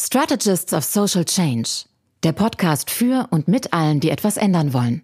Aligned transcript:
Strategists 0.00 0.72
of 0.72 0.84
Social 0.84 1.24
Change, 1.24 1.86
der 2.22 2.30
Podcast 2.30 2.88
für 2.88 3.26
und 3.32 3.48
mit 3.48 3.72
allen, 3.72 3.98
die 3.98 4.10
etwas 4.10 4.36
ändern 4.36 4.72
wollen. 4.72 5.02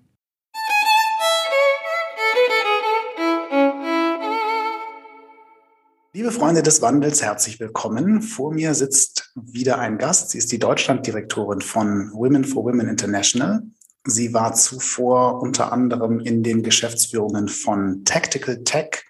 Liebe 6.12 6.30
Freunde 6.30 6.62
des 6.62 6.80
Wandels, 6.80 7.24
herzlich 7.24 7.58
willkommen. 7.58 8.22
Vor 8.22 8.54
mir 8.54 8.72
sitzt 8.74 9.32
wieder 9.34 9.80
ein 9.80 9.98
Gast. 9.98 10.30
Sie 10.30 10.38
ist 10.38 10.52
die 10.52 10.60
Deutschlanddirektorin 10.60 11.60
von 11.60 12.12
Women 12.12 12.44
for 12.44 12.62
Women 12.62 12.86
International. 12.86 13.64
Sie 14.04 14.32
war 14.32 14.54
zuvor 14.54 15.42
unter 15.42 15.72
anderem 15.72 16.20
in 16.20 16.44
den 16.44 16.62
Geschäftsführungen 16.62 17.48
von 17.48 18.04
Tactical 18.04 18.62
Tech 18.62 19.02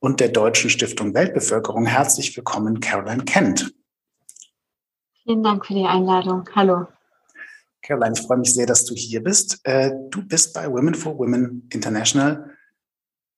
und 0.00 0.18
der 0.18 0.30
Deutschen 0.30 0.70
Stiftung 0.70 1.14
Weltbevölkerung. 1.14 1.86
Herzlich 1.86 2.36
willkommen, 2.36 2.80
Caroline 2.80 3.24
Kent. 3.24 3.72
Vielen 5.24 5.42
Dank 5.42 5.66
für 5.66 5.74
die 5.74 5.84
Einladung. 5.84 6.48
Hallo. 6.54 6.86
Caroline, 7.82 8.14
ich 8.16 8.26
freue 8.26 8.38
mich 8.38 8.54
sehr, 8.54 8.66
dass 8.66 8.84
du 8.84 8.94
hier 8.94 9.22
bist. 9.22 9.60
Äh, 9.64 9.90
du 10.10 10.26
bist 10.26 10.54
bei 10.54 10.70
Women 10.70 10.94
for 10.94 11.18
Women 11.18 11.68
International 11.72 12.56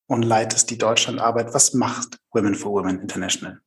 und 0.07 0.23
leitest 0.23 0.71
die 0.71 0.79
Deutschlandarbeit. 0.79 1.55
Was 1.55 1.75
macht 1.75 2.19
Women 2.33 2.55
for 2.55 2.73
Women 2.73 3.01
International? 3.01 3.61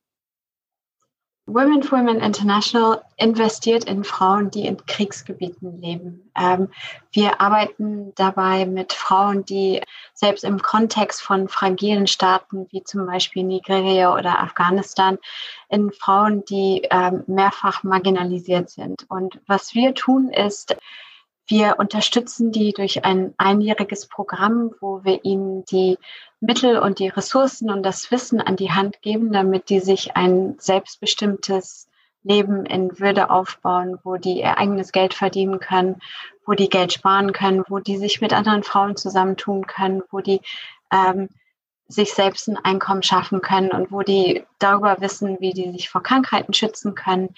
Women 1.48 1.84
for 1.84 1.98
Women 1.98 2.20
International 2.20 3.02
investiert 3.16 3.84
in 3.84 4.02
Frauen, 4.02 4.50
die 4.50 4.66
in 4.66 4.84
Kriegsgebieten 4.84 5.80
leben. 5.80 6.32
Ähm, 6.36 6.68
wir 7.12 7.40
arbeiten 7.40 8.12
dabei 8.16 8.66
mit 8.66 8.92
Frauen, 8.92 9.44
die 9.44 9.80
selbst 10.12 10.42
im 10.42 10.60
Kontext 10.60 11.22
von 11.22 11.48
fragilen 11.48 12.08
Staaten 12.08 12.66
wie 12.72 12.82
zum 12.82 13.06
Beispiel 13.06 13.44
Nigeria 13.44 14.12
oder 14.12 14.40
Afghanistan, 14.40 15.18
in 15.68 15.92
Frauen, 15.92 16.44
die 16.46 16.82
ähm, 16.90 17.22
mehrfach 17.28 17.84
marginalisiert 17.84 18.68
sind. 18.68 19.06
Und 19.08 19.38
was 19.46 19.72
wir 19.72 19.94
tun 19.94 20.30
ist, 20.30 20.76
wir 21.48 21.76
unterstützen 21.78 22.50
die 22.50 22.72
durch 22.72 23.04
ein 23.04 23.34
einjähriges 23.36 24.08
Programm, 24.08 24.72
wo 24.80 25.04
wir 25.04 25.24
ihnen 25.24 25.64
die 25.66 25.96
Mittel 26.40 26.78
und 26.78 26.98
die 26.98 27.08
Ressourcen 27.08 27.70
und 27.70 27.82
das 27.82 28.10
Wissen 28.10 28.40
an 28.40 28.56
die 28.56 28.72
Hand 28.72 29.00
geben, 29.02 29.32
damit 29.32 29.70
die 29.70 29.80
sich 29.80 30.16
ein 30.16 30.56
selbstbestimmtes 30.58 31.88
Leben 32.22 32.66
in 32.66 32.98
Würde 32.98 33.30
aufbauen, 33.30 33.98
wo 34.02 34.16
die 34.16 34.40
ihr 34.40 34.58
eigenes 34.58 34.92
Geld 34.92 35.14
verdienen 35.14 35.60
können, 35.60 36.00
wo 36.44 36.52
die 36.52 36.68
Geld 36.68 36.92
sparen 36.92 37.32
können, 37.32 37.64
wo 37.68 37.78
die 37.78 37.96
sich 37.96 38.20
mit 38.20 38.32
anderen 38.32 38.64
Frauen 38.64 38.96
zusammentun 38.96 39.66
können, 39.66 40.02
wo 40.10 40.20
die 40.20 40.40
ähm, 40.92 41.28
sich 41.88 42.12
selbst 42.12 42.48
ein 42.48 42.56
Einkommen 42.56 43.04
schaffen 43.04 43.40
können 43.40 43.70
und 43.70 43.92
wo 43.92 44.02
die 44.02 44.44
darüber 44.58 45.00
wissen, 45.00 45.38
wie 45.40 45.52
die 45.52 45.70
sich 45.70 45.88
vor 45.88 46.02
Krankheiten 46.02 46.52
schützen 46.52 46.94
können, 46.96 47.34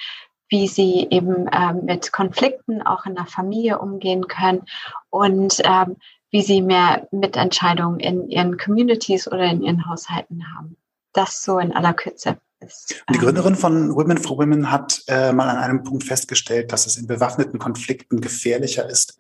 wie 0.49 0.67
sie 0.67 1.07
eben 1.11 1.49
ähm, 1.53 1.85
mit 1.85 2.13
Konflikten 2.13 2.81
auch 2.81 3.05
in 3.05 3.15
der 3.15 3.27
Familie 3.27 3.79
umgehen 3.79 4.27
können. 4.27 4.65
Und 5.11 5.61
ähm, 5.65 5.97
wie 6.31 6.43
sie 6.43 6.63
mehr 6.63 7.09
Mitentscheidungen 7.11 8.01
in 8.01 8.29
ihren 8.29 8.59
Communities 8.59 9.27
oder 9.29 9.45
in 9.45 9.63
ihren 9.63 9.89
Haushalten 9.89 10.45
haben. 10.55 10.77
Das 11.13 11.43
so 11.43 11.59
in 11.59 11.73
aller 11.73 11.95
Kürze. 11.95 12.39
Ist, 12.61 13.05
die 13.09 13.15
ähm, 13.15 13.21
Gründerin 13.21 13.55
von 13.55 13.95
Women 13.95 14.19
for 14.19 14.37
Women 14.37 14.71
hat 14.71 15.03
äh, 15.07 15.33
mal 15.33 15.49
an 15.49 15.59
einem 15.59 15.85
Punkt 15.85 16.03
festgestellt, 16.03 16.73
dass 16.73 16.87
es 16.87 16.97
in 16.97 17.07
bewaffneten 17.07 17.61
Konflikten 17.61 18.21
gefährlicher 18.21 18.89
ist, 18.89 19.17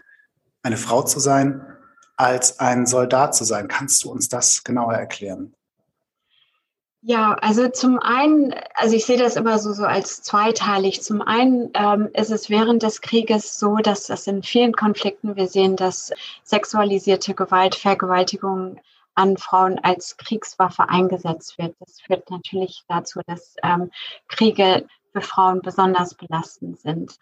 eine 0.62 0.76
Frau 0.76 1.02
zu 1.02 1.20
sein, 1.20 1.64
als 2.16 2.58
ein 2.58 2.84
Soldat 2.84 3.36
zu 3.36 3.44
sein. 3.44 3.68
Kannst 3.68 4.02
du 4.02 4.10
uns 4.10 4.28
das 4.28 4.64
genauer 4.64 4.94
erklären? 4.94 5.54
Ja, 7.02 7.34
also 7.34 7.68
zum 7.68 7.98
einen, 8.00 8.52
also 8.74 8.96
ich 8.96 9.06
sehe 9.06 9.18
das 9.18 9.36
immer 9.36 9.58
so, 9.60 9.72
so 9.72 9.84
als 9.84 10.20
zweiteilig. 10.22 11.00
Zum 11.02 11.22
einen 11.22 11.70
ähm, 11.74 12.08
ist 12.12 12.30
es 12.30 12.50
während 12.50 12.82
des 12.82 13.00
Krieges 13.00 13.58
so, 13.58 13.76
dass 13.76 14.06
das 14.06 14.26
in 14.26 14.42
vielen 14.42 14.72
Konflikten 14.72 15.36
wir 15.36 15.46
sehen, 15.46 15.76
dass 15.76 16.12
sexualisierte 16.42 17.34
Gewalt, 17.34 17.76
Vergewaltigung 17.76 18.80
an 19.14 19.36
Frauen 19.36 19.78
als 19.80 20.16
Kriegswaffe 20.16 20.88
eingesetzt 20.88 21.56
wird. 21.58 21.76
Das 21.80 22.00
führt 22.00 22.30
natürlich 22.30 22.82
dazu, 22.88 23.20
dass 23.26 23.54
ähm, 23.62 23.90
Kriege 24.28 24.86
für 25.20 25.26
Frauen 25.26 25.60
besonders 25.62 26.14
belastend 26.14 26.80
sind. 26.80 27.18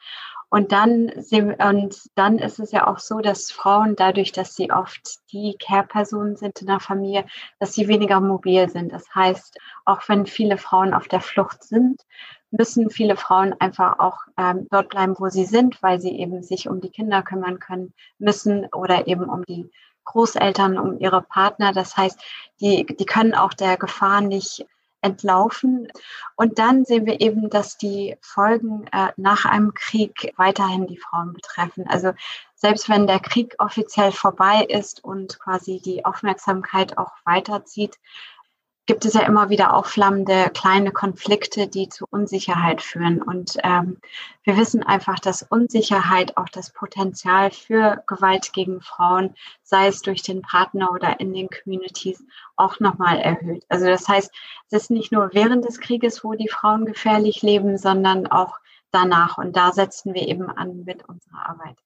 Und 0.49 0.71
dann, 0.73 1.11
und 1.11 2.11
dann 2.15 2.39
ist 2.39 2.61
es 2.61 2.71
ja 2.71 2.87
auch 2.87 2.99
so, 2.99 3.19
dass 3.19 3.51
Frauen 3.51 3.97
dadurch, 3.97 4.31
dass 4.33 4.55
sie 4.55 4.71
oft 4.71 5.19
die 5.33 5.57
Care-Personen 5.59 6.37
sind 6.37 6.61
in 6.61 6.69
der 6.69 6.79
Familie, 6.79 7.27
dass 7.59 7.73
sie 7.73 7.89
weniger 7.89 8.21
mobil 8.21 8.69
sind. 8.69 8.93
Das 8.93 9.13
heißt, 9.15 9.59
auch 9.85 10.03
wenn 10.09 10.27
viele 10.27 10.57
Frauen 10.57 10.95
auf 10.95 11.09
der 11.09 11.21
Flucht 11.21 11.65
sind, 11.65 12.03
müssen 12.53 12.91
viele 12.91 13.17
Frauen 13.17 13.55
einfach 13.59 13.99
auch 13.99 14.19
ähm, 14.39 14.69
dort 14.71 14.89
bleiben, 14.89 15.17
wo 15.19 15.29
sie 15.29 15.45
sind, 15.45 15.83
weil 15.83 16.01
sie 16.01 16.17
eben 16.17 16.43
sich 16.43 16.69
um 16.69 16.81
die 16.81 16.91
Kinder 16.91 17.23
kümmern 17.23 17.59
können 17.59 17.93
müssen 18.19 18.67
oder 18.67 19.09
eben 19.09 19.25
um 19.25 19.45
die 19.45 19.69
Großeltern, 20.05 20.79
um 20.79 21.01
ihre 21.01 21.23
Partner. 21.23 21.73
Das 21.73 21.97
heißt, 21.97 22.23
die, 22.61 22.87
die 22.87 23.05
können 23.05 23.35
auch 23.35 23.53
der 23.53 23.77
Gefahr 23.77 24.21
nicht 24.21 24.65
entlaufen. 25.07 25.89
Und 26.35 26.59
dann 26.59 26.85
sehen 26.85 27.07
wir 27.07 27.21
eben, 27.21 27.49
dass 27.49 27.79
die 27.79 28.17
Folgen 28.21 28.87
äh, 28.93 29.13
nach 29.17 29.45
einem 29.45 29.73
Krieg 29.73 30.33
weiterhin 30.37 30.87
die 30.87 30.99
Frauen 30.99 31.33
betreffen. 31.33 31.87
Also 31.89 32.13
selbst 32.55 32.89
wenn 32.89 33.07
der 33.07 33.21
Krieg 33.21 33.55
offiziell 33.59 34.13
vorbei 34.13 34.67
ist 34.69 35.05
und 35.05 35.39
quasi 35.39 35.81
die 35.85 36.05
Aufmerksamkeit 36.05 36.99
auch 36.99 37.13
weiterzieht, 37.25 37.99
gibt 38.87 39.05
es 39.05 39.15
ja 39.15 39.23
immer 39.23 39.51
wieder 39.51 39.75
aufflammende 39.75 40.51
kleine 40.55 40.93
Konflikte, 40.93 41.67
die 41.67 41.89
zu 41.89 42.07
Unsicherheit 42.09 42.81
führen. 42.81 43.21
Und 43.21 43.57
ähm, 43.65 43.99
wir 44.45 44.57
wissen 44.57 44.85
einfach, 44.85 45.19
dass 45.19 45.43
Unsicherheit 45.43 46.37
auch 46.37 46.49
das 46.49 46.73
Potenzial 46.73 47.51
für 47.51 48.03
Gewalt 48.07 48.53
gegen 48.53 48.81
Frauen, 48.81 49.35
sei 49.65 49.89
es 49.89 50.03
durch 50.03 50.23
den 50.23 50.41
Partner 50.41 50.93
oder 50.93 51.19
in 51.19 51.35
den 51.35 51.49
Communities, 51.49 52.25
auch 52.55 52.79
nochmal 52.79 53.19
erhöht. 53.19 53.65
Also 53.69 53.87
das 53.87 54.07
heißt, 54.07 54.31
es 54.71 54.83
ist 54.83 54.91
nicht 54.91 55.11
nur 55.11 55.31
während 55.33 55.65
des 55.65 55.81
Krieges, 55.81 56.23
wo 56.23 56.35
die 56.35 56.49
Frauen 56.49 56.87
gefährlich 56.87 57.43
leben, 57.43 57.79
sondern 57.79 58.29
auch 58.29 58.59
danach. 58.93 59.37
Und 59.37 59.57
da 59.57 59.73
setzen 59.73 60.15
wir 60.15 60.29
eben 60.29 60.49
an 60.49 60.85
mit 60.85 61.09
unserer 61.09 61.49
Arbeit. 61.49 61.77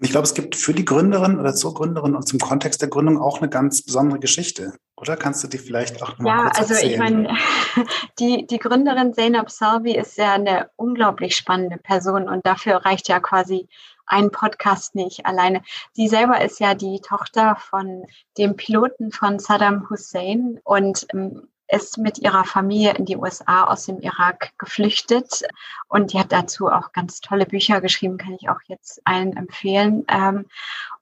Ich 0.00 0.10
glaube, 0.10 0.24
es 0.24 0.34
gibt 0.34 0.54
für 0.54 0.72
die 0.72 0.84
Gründerin 0.84 1.40
oder 1.40 1.52
zur 1.54 1.74
Gründerin 1.74 2.14
und 2.14 2.28
zum 2.28 2.38
Kontext 2.38 2.80
der 2.80 2.88
Gründung 2.88 3.18
auch 3.18 3.38
eine 3.38 3.48
ganz 3.48 3.82
besondere 3.82 4.20
Geschichte. 4.20 4.74
Oder 5.00 5.16
kannst 5.16 5.44
du 5.44 5.48
die 5.48 5.58
vielleicht 5.58 6.02
auch 6.02 6.18
mal 6.18 6.28
ja, 6.28 6.42
kurz 6.44 6.58
also 6.58 6.74
erzählen? 6.74 6.92
ich 6.92 6.98
meine, 6.98 7.36
die, 8.18 8.46
die 8.46 8.58
Gründerin 8.58 9.14
Zainab 9.14 9.50
Salvi 9.50 9.96
ist 9.96 10.18
ja 10.18 10.32
eine 10.32 10.70
unglaublich 10.76 11.36
spannende 11.36 11.76
Person 11.76 12.28
und 12.28 12.44
dafür 12.44 12.76
reicht 12.84 13.08
ja 13.08 13.20
quasi 13.20 13.68
ein 14.06 14.30
Podcast 14.30 14.94
nicht 14.94 15.26
alleine. 15.26 15.62
Sie 15.92 16.08
selber 16.08 16.40
ist 16.40 16.60
ja 16.60 16.74
die 16.74 17.00
Tochter 17.00 17.56
von 17.56 18.06
dem 18.38 18.56
Piloten 18.56 19.12
von 19.12 19.38
Saddam 19.38 19.88
Hussein 19.90 20.60
und 20.64 21.06
ähm, 21.12 21.48
ist 21.68 21.98
mit 21.98 22.18
ihrer 22.18 22.44
Familie 22.44 22.94
in 22.94 23.04
die 23.04 23.16
USA 23.16 23.64
aus 23.64 23.86
dem 23.86 24.00
Irak 24.00 24.52
geflüchtet 24.58 25.42
und 25.88 26.12
die 26.12 26.18
hat 26.18 26.32
dazu 26.32 26.68
auch 26.68 26.92
ganz 26.92 27.20
tolle 27.20 27.46
Bücher 27.46 27.80
geschrieben, 27.80 28.16
kann 28.16 28.34
ich 28.34 28.48
auch 28.48 28.60
jetzt 28.66 29.00
allen 29.04 29.36
empfehlen. 29.36 30.04
Ähm, 30.08 30.46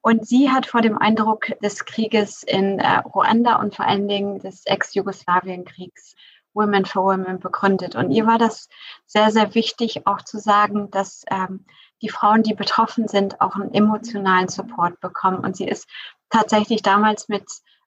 und 0.01 0.27
sie 0.27 0.51
hat 0.51 0.67
vor 0.67 0.83
dem 0.83 0.99
Eindruck 0.99 1.47
des 1.63 1.85
Krieges 1.85 2.43
in 2.43 2.79
äh, 2.79 2.99
Ruanda 2.99 3.57
und 3.57 3.75
vor 3.75 3.87
allen 3.87 4.09
Dingen 4.09 4.39
des 4.41 4.67
Ex-Jugoslawien-Kriegs 4.67 6.15
Women 6.57 6.87
for 6.87 7.05
Women 7.05 7.39
begründet. 7.39 7.95
Und 7.95 8.11
ihr 8.11 8.27
war 8.27 8.39
das 8.39 8.69
sehr, 9.05 9.31
sehr 9.31 9.55
wichtig, 9.55 10.07
auch 10.07 10.23
zu 10.23 10.39
sagen, 10.39 10.91
dass 10.91 11.25
ähm, 11.31 11.67
die 12.03 12.09
Frauen, 12.09 12.43
die 12.43 12.55
betroffen 12.55 13.09
sind, 13.09 13.41
auch 13.41 13.55
einen 13.57 13.73
emotionalen 13.73 14.49
Support 14.49 15.01
bekommen. 15.01 15.39
Und 15.39 15.57
sie 15.57 15.69
ist 15.69 15.89
tatsächlich 16.31 16.83
damals 16.83 17.29
mit 17.29 17.45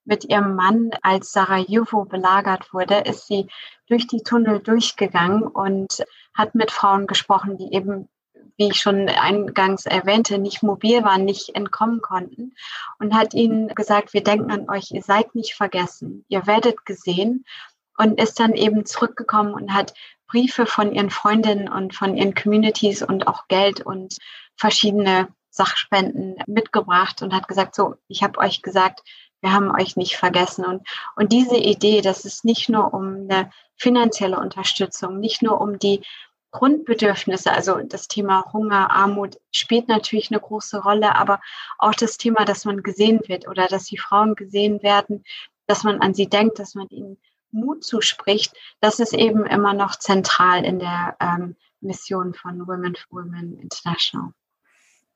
mit 0.10 0.26
ihrem 0.26 0.56
Mann, 0.56 0.90
als 1.04 1.32
Sarajevo 1.32 2.04
belagert 2.04 2.74
wurde, 2.74 2.96
ist 2.96 3.28
sie 3.28 3.48
durch 3.88 4.08
die 4.08 4.24
Tunnel 4.24 4.60
durchgegangen 4.60 5.44
und 5.44 6.04
hat 6.34 6.56
mit 6.56 6.72
Frauen 6.72 7.06
gesprochen, 7.06 7.58
die 7.58 7.72
eben, 7.74 8.10
wie 8.58 8.70
ich 8.70 8.82
schon 8.82 9.08
eingangs 9.08 9.86
erwähnte, 9.86 10.40
nicht 10.40 10.64
mobil 10.64 11.04
waren, 11.04 11.26
nicht 11.26 11.56
entkommen 11.56 12.02
konnten 12.02 12.56
und 12.98 13.14
hat 13.14 13.36
ihnen 13.36 13.68
gesagt, 13.76 14.14
wir 14.14 14.24
denken 14.24 14.52
an 14.52 14.70
euch, 14.70 14.92
ihr 14.92 15.04
seid 15.04 15.36
nicht 15.36 15.54
vergessen, 15.54 16.26
ihr 16.28 16.48
werdet 16.48 16.86
gesehen 16.86 17.46
und 17.98 18.20
ist 18.20 18.40
dann 18.40 18.54
eben 18.54 18.86
zurückgekommen 18.86 19.54
und 19.54 19.74
hat 19.74 19.94
Briefe 20.28 20.66
von 20.66 20.92
ihren 20.92 21.12
Freundinnen 21.12 21.70
und 21.70 21.94
von 21.96 22.18
ihren 22.18 22.34
Communities 22.34 23.04
und 23.04 23.28
auch 23.28 23.48
Geld 23.48 23.86
und 23.86 24.18
verschiedene 24.58 25.28
Sachspenden 25.52 26.38
mitgebracht 26.48 27.22
und 27.22 27.34
hat 27.34 27.48
gesagt, 27.48 27.76
so, 27.76 27.96
ich 28.08 28.24
habe 28.24 28.40
euch 28.40 28.62
gesagt, 28.62 29.02
wir 29.42 29.54
haben 29.54 29.72
euch 29.72 29.96
nicht 29.96 30.18
vergessen. 30.18 30.66
Und, 30.66 30.88
und 31.16 31.32
diese 31.32 31.58
Idee, 31.58 32.02
dass 32.02 32.26
es 32.26 32.44
nicht 32.44 32.70
nur 32.70 32.94
um 32.94 33.28
eine 33.30 33.52
finanzielle 33.78 34.40
Unterstützung, 34.40 35.20
nicht 35.20 35.42
nur 35.42 35.62
um 35.62 35.80
die 35.80 36.02
Grundbedürfnisse, 36.52 37.52
also 37.52 37.80
das 37.84 38.08
Thema 38.08 38.52
Hunger, 38.52 38.92
Armut 38.92 39.38
spielt 39.52 39.88
natürlich 39.88 40.32
eine 40.32 40.40
große 40.40 40.82
Rolle, 40.82 41.16
aber 41.16 41.40
auch 41.78 41.94
das 41.94 42.18
Thema, 42.18 42.44
dass 42.44 42.66
man 42.66 42.82
gesehen 42.82 43.22
wird 43.28 43.48
oder 43.48 43.68
dass 43.68 43.86
die 43.86 44.00
Frauen 44.00 44.36
gesehen 44.36 44.82
werden, 44.82 45.24
dass 45.68 45.84
man 45.84 46.02
an 46.02 46.16
sie 46.16 46.28
denkt, 46.28 46.58
dass 46.58 46.74
man 46.74 46.88
ihnen 46.90 47.18
Mut 47.52 47.84
zuspricht, 47.84 48.54
das 48.82 49.00
ist 49.00 49.14
eben 49.14 49.46
immer 49.46 49.74
noch 49.74 49.96
zentral 49.96 50.64
in 50.66 50.80
der 50.80 51.16
ähm, 51.20 51.56
Mission 51.82 52.34
von 52.34 52.68
Women 52.68 52.96
for 52.96 53.24
Women 53.24 53.60
International. 53.60 54.32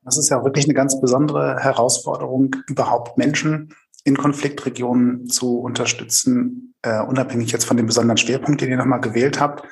Das 0.02 0.18
ist 0.18 0.28
ja 0.28 0.44
wirklich 0.44 0.66
eine 0.66 0.74
ganz 0.74 1.00
besondere 1.00 1.58
Herausforderung, 1.60 2.56
überhaupt 2.66 3.16
Menschen 3.18 3.74
in 4.04 4.16
Konfliktregionen 4.16 5.28
zu 5.28 5.58
unterstützen, 5.58 6.74
äh, 6.82 7.00
unabhängig 7.00 7.50
jetzt 7.52 7.64
von 7.64 7.76
dem 7.76 7.86
besonderen 7.86 8.18
Schwerpunkt, 8.18 8.60
den 8.60 8.70
ihr 8.70 8.76
nochmal 8.76 9.00
gewählt 9.00 9.40
habt. 9.40 9.66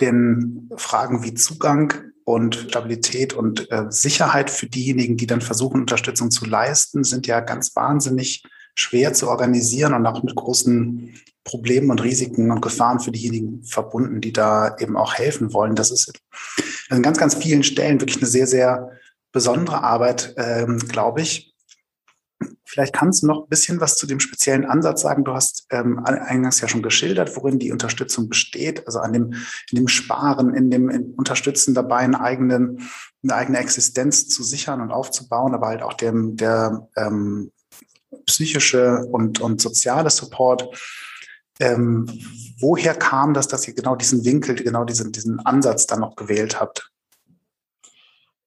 Denn 0.00 0.70
Fragen 0.76 1.22
wie 1.22 1.34
Zugang 1.34 1.92
und 2.24 2.54
Stabilität 2.54 3.34
und 3.34 3.70
äh, 3.70 3.86
Sicherheit 3.90 4.50
für 4.50 4.66
diejenigen, 4.66 5.16
die 5.16 5.26
dann 5.26 5.40
versuchen, 5.40 5.80
Unterstützung 5.80 6.30
zu 6.30 6.46
leisten, 6.46 7.04
sind 7.04 7.26
ja 7.26 7.40
ganz 7.40 7.76
wahnsinnig 7.76 8.42
schwer 8.74 9.12
zu 9.12 9.28
organisieren 9.28 9.92
und 9.92 10.06
auch 10.06 10.22
mit 10.22 10.34
großen 10.34 11.14
Problemen 11.44 11.90
und 11.90 12.02
Risiken 12.02 12.50
und 12.50 12.62
Gefahren 12.62 13.00
für 13.00 13.10
diejenigen 13.10 13.64
verbunden, 13.64 14.20
die 14.20 14.32
da 14.32 14.76
eben 14.78 14.96
auch 14.96 15.14
helfen 15.14 15.52
wollen. 15.52 15.74
Das 15.74 15.90
ist 15.90 16.12
an 16.88 17.02
ganz, 17.02 17.18
ganz 17.18 17.34
vielen 17.34 17.64
Stellen 17.64 18.00
wirklich 18.00 18.18
eine 18.18 18.26
sehr, 18.26 18.46
sehr 18.46 18.90
besondere 19.32 19.82
Arbeit, 19.82 20.34
ähm, 20.36 20.78
glaube 20.78 21.22
ich. 21.22 21.51
Vielleicht 22.64 22.94
kannst 22.94 23.22
du 23.22 23.26
noch 23.26 23.44
ein 23.44 23.48
bisschen 23.48 23.80
was 23.80 23.96
zu 23.96 24.06
dem 24.06 24.20
speziellen 24.20 24.64
Ansatz 24.64 25.02
sagen. 25.02 25.24
Du 25.24 25.32
hast 25.32 25.66
ähm, 25.70 26.04
eingangs 26.04 26.60
ja 26.60 26.68
schon 26.68 26.82
geschildert, 26.82 27.36
worin 27.36 27.58
die 27.58 27.72
Unterstützung 27.72 28.28
besteht, 28.28 28.86
also 28.86 29.00
an 29.00 29.12
dem, 29.12 29.32
in 29.70 29.76
dem 29.76 29.88
Sparen, 29.88 30.54
in 30.54 30.70
dem 30.70 30.88
in 30.90 31.14
Unterstützen 31.14 31.74
dabei, 31.74 31.98
einen 31.98 32.14
eigenen, 32.14 32.88
eine 33.22 33.34
eigene 33.34 33.58
Existenz 33.58 34.28
zu 34.28 34.42
sichern 34.42 34.80
und 34.80 34.90
aufzubauen, 34.90 35.54
aber 35.54 35.68
halt 35.68 35.82
auch 35.82 35.94
dem, 35.94 36.36
der 36.36 36.88
ähm, 36.96 37.52
psychische 38.26 39.06
und, 39.10 39.40
und 39.40 39.60
soziale 39.60 40.10
Support. 40.10 40.76
Ähm, 41.60 42.06
woher 42.58 42.94
kam 42.94 43.34
das, 43.34 43.48
dass 43.48 43.68
ihr 43.68 43.74
genau 43.74 43.96
diesen 43.96 44.24
Winkel, 44.24 44.54
genau 44.56 44.84
diesen, 44.84 45.12
diesen 45.12 45.40
Ansatz 45.40 45.86
dann 45.86 46.00
noch 46.00 46.16
gewählt 46.16 46.60
habt? 46.60 46.90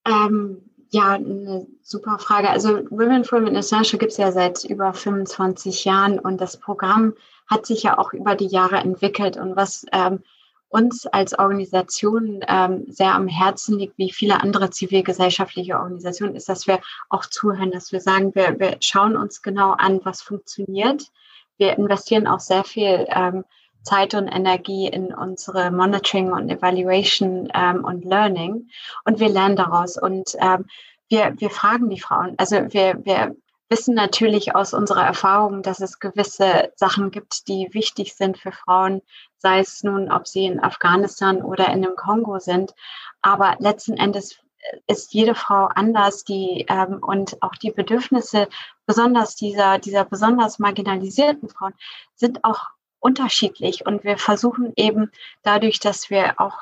Ähm, 0.05 0.64
ja, 0.89 1.13
eine 1.13 1.67
super 1.81 2.19
Frage. 2.19 2.49
Also 2.49 2.79
Women 2.89 3.23
for 3.23 3.39
Women 3.39 3.55
Essential 3.55 3.99
gibt 3.99 4.11
es 4.11 4.17
ja 4.17 4.31
seit 4.31 4.63
über 4.63 4.93
25 4.93 5.85
Jahren 5.85 6.19
und 6.19 6.39
das 6.39 6.57
Programm 6.57 7.13
hat 7.47 7.65
sich 7.65 7.83
ja 7.83 7.97
auch 7.97 8.13
über 8.13 8.35
die 8.35 8.47
Jahre 8.47 8.77
entwickelt. 8.77 9.37
Und 9.37 9.55
was 9.55 9.85
ähm, 9.91 10.23
uns 10.69 11.05
als 11.07 11.37
Organisation 11.37 12.41
ähm, 12.47 12.85
sehr 12.87 13.13
am 13.13 13.27
Herzen 13.27 13.79
liegt, 13.79 13.97
wie 13.97 14.11
viele 14.11 14.41
andere 14.41 14.69
zivilgesellschaftliche 14.69 15.75
Organisationen, 15.75 16.35
ist, 16.35 16.49
dass 16.49 16.67
wir 16.67 16.79
auch 17.09 17.25
zuhören, 17.25 17.71
dass 17.71 17.91
wir 17.91 18.01
sagen, 18.01 18.33
wir, 18.35 18.59
wir 18.59 18.77
schauen 18.81 19.15
uns 19.15 19.41
genau 19.41 19.71
an, 19.71 20.01
was 20.03 20.21
funktioniert. 20.21 21.11
Wir 21.57 21.77
investieren 21.77 22.27
auch 22.27 22.41
sehr 22.41 22.63
viel 22.63 23.05
ähm, 23.09 23.45
Zeit 23.85 24.13
und 24.15 24.27
Energie 24.27 24.87
in 24.87 25.13
unsere 25.13 25.71
Monitoring 25.71 26.33
und 26.33 26.49
Evaluation 26.49 27.49
ähm, 27.53 27.85
und 27.85 28.03
Learning 28.03 28.69
und 29.05 29.19
wir 29.19 29.29
lernen 29.29 29.55
daraus 29.55 29.97
und 29.97 30.35
ähm, 30.39 30.65
wir, 31.07 31.33
wir 31.37 31.51
fragen 31.51 31.89
die 31.89 31.99
Frauen. 31.99 32.33
Also 32.37 32.73
wir, 32.73 32.99
wir 33.05 33.35
wissen 33.69 33.95
natürlich 33.95 34.55
aus 34.55 34.73
unserer 34.73 35.05
Erfahrung, 35.05 35.61
dass 35.61 35.79
es 35.79 35.99
gewisse 35.99 36.71
Sachen 36.75 37.11
gibt, 37.11 37.47
die 37.47 37.69
wichtig 37.73 38.15
sind 38.15 38.37
für 38.37 38.51
Frauen, 38.51 39.01
sei 39.37 39.59
es 39.59 39.83
nun, 39.83 40.11
ob 40.11 40.27
sie 40.27 40.45
in 40.45 40.59
Afghanistan 40.59 41.41
oder 41.41 41.69
in 41.69 41.81
dem 41.81 41.95
Kongo 41.95 42.39
sind. 42.39 42.73
Aber 43.21 43.55
letzten 43.59 43.97
Endes 43.97 44.39
ist 44.87 45.13
jede 45.13 45.35
Frau 45.35 45.65
anders, 45.65 46.23
die 46.23 46.65
ähm, 46.69 46.99
und 47.01 47.41
auch 47.41 47.55
die 47.55 47.71
Bedürfnisse 47.71 48.47
besonders 48.87 49.35
dieser 49.35 49.77
dieser 49.77 50.05
besonders 50.05 50.57
marginalisierten 50.59 51.49
Frauen 51.49 51.73
sind 52.15 52.43
auch 52.43 52.74
unterschiedlich 53.05 53.85
und 53.85 54.03
wir 54.03 54.17
versuchen 54.17 54.73
eben 54.77 55.11
dadurch, 55.43 55.79
dass 55.79 56.09
wir 56.09 56.41
auch 56.41 56.57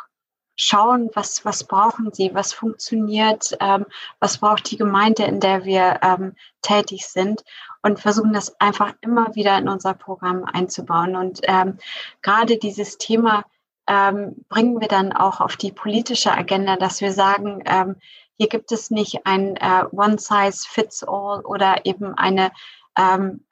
schauen, 0.57 1.09
was, 1.13 1.45
was 1.45 1.63
brauchen 1.63 2.11
sie, 2.11 2.35
was 2.35 2.51
funktioniert, 2.51 3.55
ähm, 3.61 3.85
was 4.19 4.39
braucht 4.39 4.69
die 4.69 4.75
Gemeinde, 4.75 5.23
in 5.23 5.39
der 5.39 5.63
wir 5.63 6.01
ähm, 6.03 6.35
tätig 6.61 7.07
sind 7.07 7.45
und 7.81 8.01
versuchen 8.01 8.33
das 8.33 8.59
einfach 8.59 8.93
immer 8.99 9.33
wieder 9.35 9.57
in 9.57 9.69
unser 9.69 9.93
Programm 9.93 10.43
einzubauen. 10.43 11.15
Und 11.15 11.39
ähm, 11.43 11.77
gerade 12.21 12.57
dieses 12.57 12.97
Thema 12.97 13.45
ähm, 13.87 14.45
bringen 14.49 14.81
wir 14.81 14.89
dann 14.89 15.13
auch 15.13 15.39
auf 15.39 15.55
die 15.55 15.71
politische 15.71 16.33
Agenda, 16.33 16.75
dass 16.75 16.99
wir 16.99 17.13
sagen, 17.13 17.63
ähm, 17.65 17.95
hier 18.35 18.49
gibt 18.49 18.73
es 18.73 18.91
nicht 18.91 19.25
ein 19.25 19.55
äh, 19.55 19.85
One-Size-Fits-All 19.91 21.45
oder 21.45 21.85
eben 21.85 22.13
eine 22.15 22.51
ähm, 22.97 23.45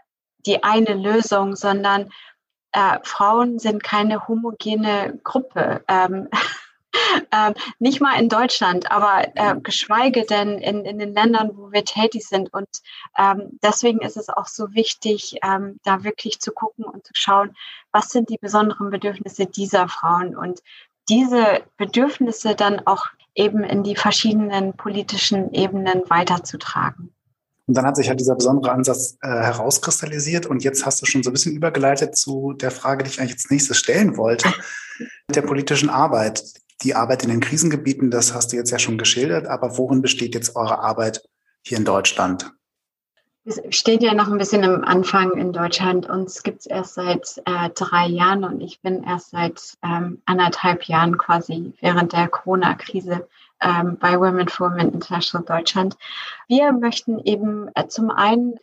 die 0.45 0.63
eine 0.63 0.93
Lösung, 0.93 1.55
sondern 1.55 2.11
äh, 2.71 2.99
Frauen 3.03 3.59
sind 3.59 3.83
keine 3.83 4.27
homogene 4.27 5.19
Gruppe. 5.23 5.83
Ähm, 5.87 6.29
äh, 7.31 7.53
nicht 7.79 8.01
mal 8.01 8.19
in 8.19 8.29
Deutschland, 8.29 8.91
aber 8.91 9.27
äh, 9.35 9.55
geschweige 9.61 10.25
denn 10.25 10.57
in, 10.57 10.85
in 10.85 10.99
den 10.99 11.13
Ländern, 11.13 11.51
wo 11.55 11.71
wir 11.71 11.85
tätig 11.85 12.27
sind. 12.27 12.53
Und 12.53 12.67
ähm, 13.17 13.59
deswegen 13.63 13.99
ist 13.99 14.17
es 14.17 14.29
auch 14.29 14.47
so 14.47 14.73
wichtig, 14.73 15.37
ähm, 15.43 15.79
da 15.83 16.03
wirklich 16.03 16.39
zu 16.39 16.51
gucken 16.51 16.85
und 16.85 17.05
zu 17.05 17.13
schauen, 17.15 17.55
was 17.91 18.09
sind 18.09 18.29
die 18.29 18.37
besonderen 18.37 18.89
Bedürfnisse 18.89 19.45
dieser 19.45 19.87
Frauen 19.87 20.35
und 20.35 20.61
diese 21.09 21.63
Bedürfnisse 21.77 22.55
dann 22.55 22.85
auch 22.85 23.07
eben 23.35 23.63
in 23.63 23.83
die 23.83 23.95
verschiedenen 23.95 24.73
politischen 24.73 25.53
Ebenen 25.53 26.03
weiterzutragen. 26.07 27.13
Und 27.71 27.75
dann 27.75 27.85
hat 27.85 27.95
sich 27.95 28.09
halt 28.09 28.19
dieser 28.19 28.35
besondere 28.35 28.73
Ansatz 28.73 29.17
äh, 29.21 29.29
herauskristallisiert. 29.29 30.45
Und 30.45 30.61
jetzt 30.61 30.85
hast 30.85 31.01
du 31.01 31.05
schon 31.05 31.23
so 31.23 31.29
ein 31.29 31.33
bisschen 31.33 31.55
übergeleitet 31.55 32.17
zu 32.17 32.51
der 32.51 32.69
Frage, 32.69 33.05
die 33.05 33.11
ich 33.11 33.21
eigentlich 33.21 33.35
als 33.35 33.49
nächstes 33.49 33.77
stellen 33.77 34.17
wollte, 34.17 34.53
der 35.33 35.41
politischen 35.41 35.89
Arbeit. 35.89 36.43
Die 36.81 36.95
Arbeit 36.95 37.23
in 37.23 37.29
den 37.29 37.39
Krisengebieten, 37.39 38.11
das 38.11 38.33
hast 38.33 38.51
du 38.51 38.57
jetzt 38.57 38.71
ja 38.71 38.77
schon 38.77 38.97
geschildert. 38.97 39.47
Aber 39.47 39.77
worin 39.77 40.01
besteht 40.01 40.35
jetzt 40.35 40.57
eure 40.57 40.79
Arbeit 40.79 41.23
hier 41.65 41.77
in 41.77 41.85
Deutschland? 41.85 42.51
Wir 43.43 43.71
stehen 43.71 44.01
ja 44.01 44.13
noch 44.13 44.27
ein 44.27 44.37
bisschen 44.37 44.63
am 44.63 44.83
Anfang 44.83 45.31
in 45.31 45.51
Deutschland. 45.51 46.07
Uns 46.07 46.43
gibt 46.43 46.59
es 46.59 46.65
erst 46.67 46.93
seit 46.93 47.41
äh, 47.45 47.71
drei 47.73 48.05
Jahren 48.05 48.43
und 48.43 48.61
ich 48.61 48.81
bin 48.81 49.03
erst 49.03 49.31
seit 49.31 49.59
ähm, 49.83 50.21
anderthalb 50.25 50.83
Jahren 50.83 51.17
quasi 51.17 51.73
während 51.81 52.13
der 52.13 52.27
Corona-Krise 52.27 53.27
ähm, 53.59 53.97
bei 53.99 54.19
Women 54.19 54.47
for 54.47 54.69
Women 54.69 54.93
International 54.93 55.43
Deutschland. 55.43 55.97
Wir 56.47 56.71
möchten 56.71 57.17
eben 57.17 57.69
äh, 57.73 57.87
zum 57.87 58.11
einen 58.11 58.59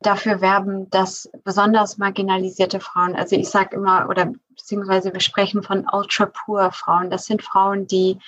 dafür 0.00 0.40
werben, 0.40 0.88
dass 0.90 1.28
besonders 1.42 1.98
marginalisierte 1.98 2.78
Frauen, 2.78 3.16
also 3.16 3.34
ich 3.34 3.48
sage 3.48 3.74
immer, 3.74 4.08
oder 4.08 4.32
beziehungsweise 4.50 5.12
wir 5.12 5.20
sprechen 5.20 5.64
von 5.64 5.88
ultra-poor 5.90 6.70
Frauen, 6.70 7.10
das 7.10 7.26
sind 7.26 7.42
Frauen, 7.42 7.88
die 7.88 8.18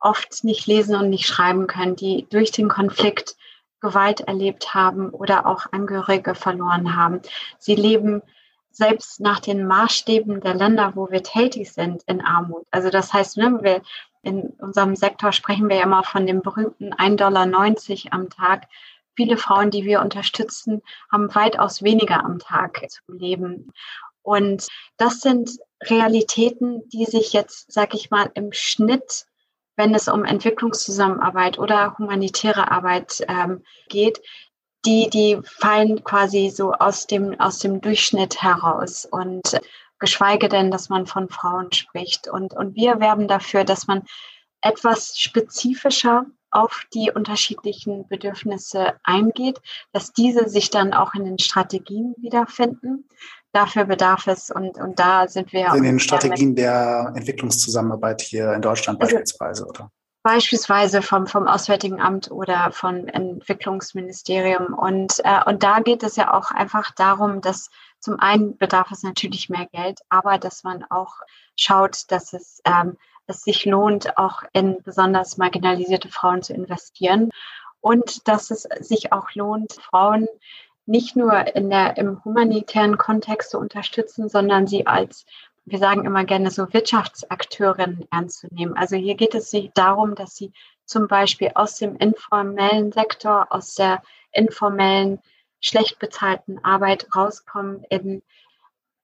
oft 0.00 0.44
nicht 0.44 0.66
lesen 0.66 0.96
und 0.96 1.08
nicht 1.08 1.26
schreiben 1.26 1.66
können, 1.66 1.96
die 1.96 2.26
durch 2.28 2.52
den 2.52 2.68
Konflikt 2.68 3.36
Gewalt 3.80 4.20
erlebt 4.20 4.74
haben 4.74 5.10
oder 5.10 5.46
auch 5.46 5.66
Angehörige 5.72 6.34
verloren 6.34 6.96
haben. 6.96 7.20
Sie 7.58 7.74
leben 7.74 8.22
selbst 8.70 9.20
nach 9.20 9.40
den 9.40 9.66
Maßstäben 9.66 10.40
der 10.40 10.54
Länder, 10.54 10.92
wo 10.94 11.10
wir 11.10 11.22
tätig 11.22 11.72
sind, 11.72 12.02
in 12.04 12.20
Armut. 12.20 12.66
Also 12.70 12.90
das 12.90 13.12
heißt, 13.12 13.36
ne, 13.36 13.58
wir 13.62 13.82
in 14.22 14.50
unserem 14.58 14.96
Sektor 14.96 15.32
sprechen 15.32 15.68
wir 15.68 15.76
ja 15.76 15.84
immer 15.84 16.04
von 16.04 16.26
dem 16.26 16.42
berühmten 16.42 16.92
1,90 16.92 17.16
Dollar 17.16 18.12
am 18.12 18.30
Tag. 18.30 18.68
Viele 19.14 19.36
Frauen, 19.36 19.70
die 19.70 19.84
wir 19.84 20.00
unterstützen, 20.00 20.82
haben 21.10 21.34
weitaus 21.34 21.82
weniger 21.82 22.24
am 22.24 22.38
Tag 22.38 22.88
zu 22.90 23.00
leben. 23.08 23.72
Und 24.22 24.68
das 24.96 25.20
sind 25.20 25.58
Realitäten, 25.82 26.88
die 26.90 27.06
sich 27.06 27.32
jetzt, 27.32 27.72
sag 27.72 27.94
ich 27.94 28.10
mal, 28.10 28.30
im 28.34 28.52
Schnitt 28.52 29.26
wenn 29.80 29.94
es 29.94 30.08
um 30.08 30.26
Entwicklungszusammenarbeit 30.26 31.58
oder 31.58 31.96
humanitäre 31.96 32.70
Arbeit 32.70 33.24
ähm, 33.28 33.62
geht, 33.88 34.20
die, 34.84 35.08
die 35.08 35.38
fallen 35.42 36.04
quasi 36.04 36.50
so 36.50 36.74
aus 36.74 37.06
dem, 37.06 37.40
aus 37.40 37.60
dem 37.60 37.80
Durchschnitt 37.80 38.42
heraus 38.42 39.06
und 39.10 39.58
geschweige 39.98 40.50
denn, 40.50 40.70
dass 40.70 40.90
man 40.90 41.06
von 41.06 41.30
Frauen 41.30 41.72
spricht. 41.72 42.28
Und, 42.28 42.52
und 42.52 42.76
wir 42.76 43.00
werben 43.00 43.26
dafür, 43.26 43.64
dass 43.64 43.86
man 43.86 44.02
etwas 44.60 45.18
spezifischer 45.18 46.26
auf 46.50 46.84
die 46.92 47.10
unterschiedlichen 47.10 48.06
Bedürfnisse 48.06 49.00
eingeht, 49.02 49.62
dass 49.92 50.12
diese 50.12 50.50
sich 50.50 50.68
dann 50.68 50.92
auch 50.92 51.14
in 51.14 51.24
den 51.24 51.38
Strategien 51.38 52.14
wiederfinden 52.18 53.08
dafür 53.52 53.84
bedarf 53.84 54.26
es 54.26 54.50
und, 54.50 54.76
und 54.78 54.98
da 54.98 55.28
sind 55.28 55.52
wir. 55.52 55.74
In 55.74 55.82
den 55.82 56.00
Strategien 56.00 56.54
der 56.54 57.12
Entwicklungszusammenarbeit 57.14 58.22
hier 58.22 58.52
in 58.52 58.62
Deutschland 58.62 59.00
also 59.00 59.14
beispielsweise, 59.16 59.66
oder? 59.66 59.90
Beispielsweise 60.22 61.00
vom, 61.00 61.26
vom 61.26 61.48
Auswärtigen 61.48 62.00
Amt 62.00 62.30
oder 62.30 62.72
vom 62.72 63.06
Entwicklungsministerium. 63.08 64.74
Und, 64.74 65.14
äh, 65.24 65.42
und 65.46 65.62
da 65.62 65.80
geht 65.80 66.02
es 66.02 66.16
ja 66.16 66.34
auch 66.34 66.50
einfach 66.50 66.90
darum, 66.94 67.40
dass 67.40 67.70
zum 68.00 68.20
einen 68.20 68.58
bedarf 68.58 68.90
es 68.90 69.02
natürlich 69.02 69.48
mehr 69.48 69.66
Geld, 69.72 70.00
aber 70.10 70.36
dass 70.36 70.62
man 70.62 70.84
auch 70.90 71.14
schaut, 71.56 72.04
dass 72.08 72.34
es, 72.34 72.60
ähm, 72.66 72.98
es 73.26 73.42
sich 73.42 73.64
lohnt, 73.64 74.18
auch 74.18 74.42
in 74.52 74.76
besonders 74.84 75.38
marginalisierte 75.38 76.08
Frauen 76.08 76.42
zu 76.42 76.52
investieren 76.52 77.30
und 77.80 78.28
dass 78.28 78.50
es 78.50 78.68
sich 78.80 79.12
auch 79.12 79.32
lohnt, 79.34 79.72
Frauen 79.72 80.28
nicht 80.90 81.14
nur 81.14 81.54
in 81.54 81.70
der, 81.70 81.96
im 81.96 82.22
humanitären 82.24 82.98
Kontext 82.98 83.52
zu 83.52 83.58
unterstützen, 83.58 84.28
sondern 84.28 84.66
sie 84.66 84.86
als, 84.86 85.24
wir 85.64 85.78
sagen 85.78 86.04
immer 86.04 86.24
gerne 86.24 86.50
so 86.50 86.72
Wirtschaftsakteurin 86.72 88.06
ernst 88.10 88.40
zu 88.40 88.48
nehmen. 88.50 88.76
Also 88.76 88.96
hier 88.96 89.14
geht 89.14 89.36
es 89.36 89.54
darum, 89.74 90.16
dass 90.16 90.34
sie 90.34 90.52
zum 90.84 91.06
Beispiel 91.06 91.52
aus 91.54 91.76
dem 91.76 91.94
informellen 91.96 92.90
Sektor, 92.90 93.46
aus 93.50 93.74
der 93.76 94.02
informellen, 94.32 95.20
schlecht 95.60 96.00
bezahlten 96.00 96.58
Arbeit 96.64 97.06
rauskommen 97.14 97.84
in 97.90 98.22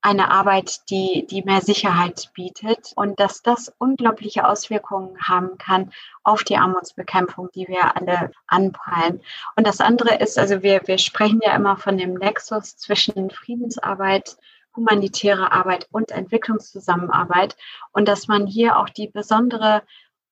eine 0.03 0.31
Arbeit, 0.31 0.89
die, 0.91 1.27
die 1.29 1.43
mehr 1.43 1.61
Sicherheit 1.61 2.31
bietet 2.35 2.93
und 2.95 3.19
dass 3.19 3.43
das 3.43 3.73
unglaubliche 3.79 4.47
Auswirkungen 4.47 5.17
haben 5.21 5.59
kann 5.59 5.91
auf 6.23 6.45
die 6.45 6.57
Armutsbekämpfung, 6.57 7.49
die 7.55 7.67
wir 7.67 7.97
alle 7.97 8.31
anpeilen. 8.47 9.21
Und 9.57 9.67
das 9.67 9.81
andere 9.81 10.17
ist, 10.17 10.39
also 10.39 10.63
wir, 10.63 10.83
wir 10.87 10.99
sprechen 10.99 11.41
ja 11.43 11.55
immer 11.57 11.77
von 11.77 11.99
dem 11.99 12.15
Nexus 12.15 12.77
zwischen 12.77 13.31
Friedensarbeit, 13.31 14.37
humanitäre 14.77 15.53
Arbeit 15.53 15.89
und 15.91 16.11
Entwicklungszusammenarbeit 16.11 17.57
und 17.93 18.07
dass 18.07 18.29
man 18.29 18.47
hier 18.47 18.79
auch 18.79 18.91
die 18.91 19.09
besondere, 19.09 19.83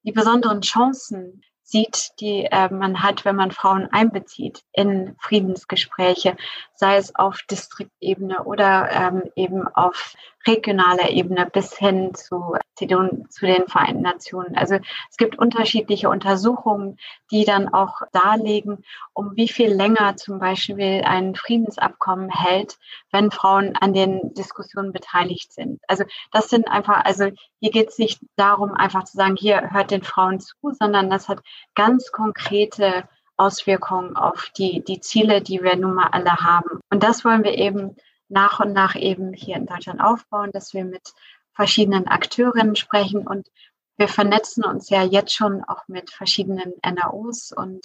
die 0.03 0.13
besonderen 0.13 0.61
Chancen 0.61 1.43
sieht, 1.65 2.11
die 2.21 2.45
äh, 2.45 2.73
man 2.73 3.03
hat, 3.03 3.25
wenn 3.25 3.37
man 3.37 3.51
Frauen 3.51 3.89
einbezieht 3.91 4.63
in 4.73 5.17
Friedensgespräche, 5.19 6.37
sei 6.75 6.97
es 6.97 7.15
auf 7.15 7.41
Distriktebene 7.49 8.45
oder 8.45 8.91
ähm, 8.91 9.23
eben 9.37 9.67
auf 9.69 10.15
regionaler 10.47 11.11
Ebene 11.11 11.47
bis 11.47 11.77
hin 11.77 12.15
zu, 12.15 12.57
zu 12.75 12.87
den 12.87 13.69
Vereinten 13.69 14.03
Nationen. 14.03 14.57
Also 14.57 14.79
es 15.11 15.17
gibt 15.17 15.39
unterschiedliche 15.39 16.09
Untersuchungen, 16.09 16.99
die 17.31 17.45
dann 17.45 17.73
auch 17.73 18.03
darlegen, 18.13 18.85
um 19.13 19.37
wie 19.37 19.49
viel 19.49 19.73
länger 19.73 20.17
zum 20.17 20.39
Beispiel 20.39 21.03
ein 21.05 21.35
Friedensabkommen 21.35 22.31
hält, 22.31 22.79
wenn 23.11 23.31
Frauen 23.31 23.77
an 23.77 23.95
den 23.95 24.35
Diskussionen 24.35 24.93
beteiligt 24.93 25.53
sind. 25.53 25.81
Also 25.89 26.05
das 26.33 26.49
sind 26.49 26.69
einfach, 26.69 27.05
also 27.05 27.31
hier 27.61 27.71
geht 27.71 27.89
es 27.89 27.99
nicht 27.99 28.21
darum, 28.37 28.75
einfach 28.75 29.05
zu 29.05 29.17
sagen, 29.17 29.37
hier 29.37 29.71
hört 29.73 29.91
den 29.91 30.03
Frauen 30.03 30.41
zu, 30.41 30.55
sondern 30.73 31.09
das 31.11 31.29
hat 31.29 31.41
ganz 31.75 32.13
konkrete 32.13 33.09
Auswirkungen 33.37 34.17
auf 34.17 34.51
die, 34.57 34.85
die 34.85 35.01
Ziele, 35.01 35.43
die 35.43 35.63
wir 35.63 35.77
nun 35.77 35.95
mal 35.95 36.09
alle 36.13 36.37
haben. 36.37 36.81
Und 36.91 37.03
das 37.03 37.25
wollen 37.25 37.45
wir 37.45 37.57
eben 37.59 37.97
nach 38.29 38.61
und 38.61 38.73
nach 38.73 38.95
eben 38.95 39.33
hier 39.33 39.57
in 39.57 39.67
Deutschland 39.67 40.01
aufbauen, 40.01 40.51
dass 40.53 40.75
wir 40.75 40.85
mit 40.85 41.13
verschiedenen 41.53 42.09
Akteurinnen 42.09 42.77
sprechen 42.77 43.27
und 43.27 43.49
wir 43.97 44.09
vernetzen 44.09 44.65
uns 44.65 44.91
ja 44.91 45.03
jetzt 45.03 45.33
schon 45.33 45.63
auch 45.65 45.87
mit 45.87 46.11
verschiedenen 46.11 46.73
NROs 46.83 47.53
und 47.53 47.81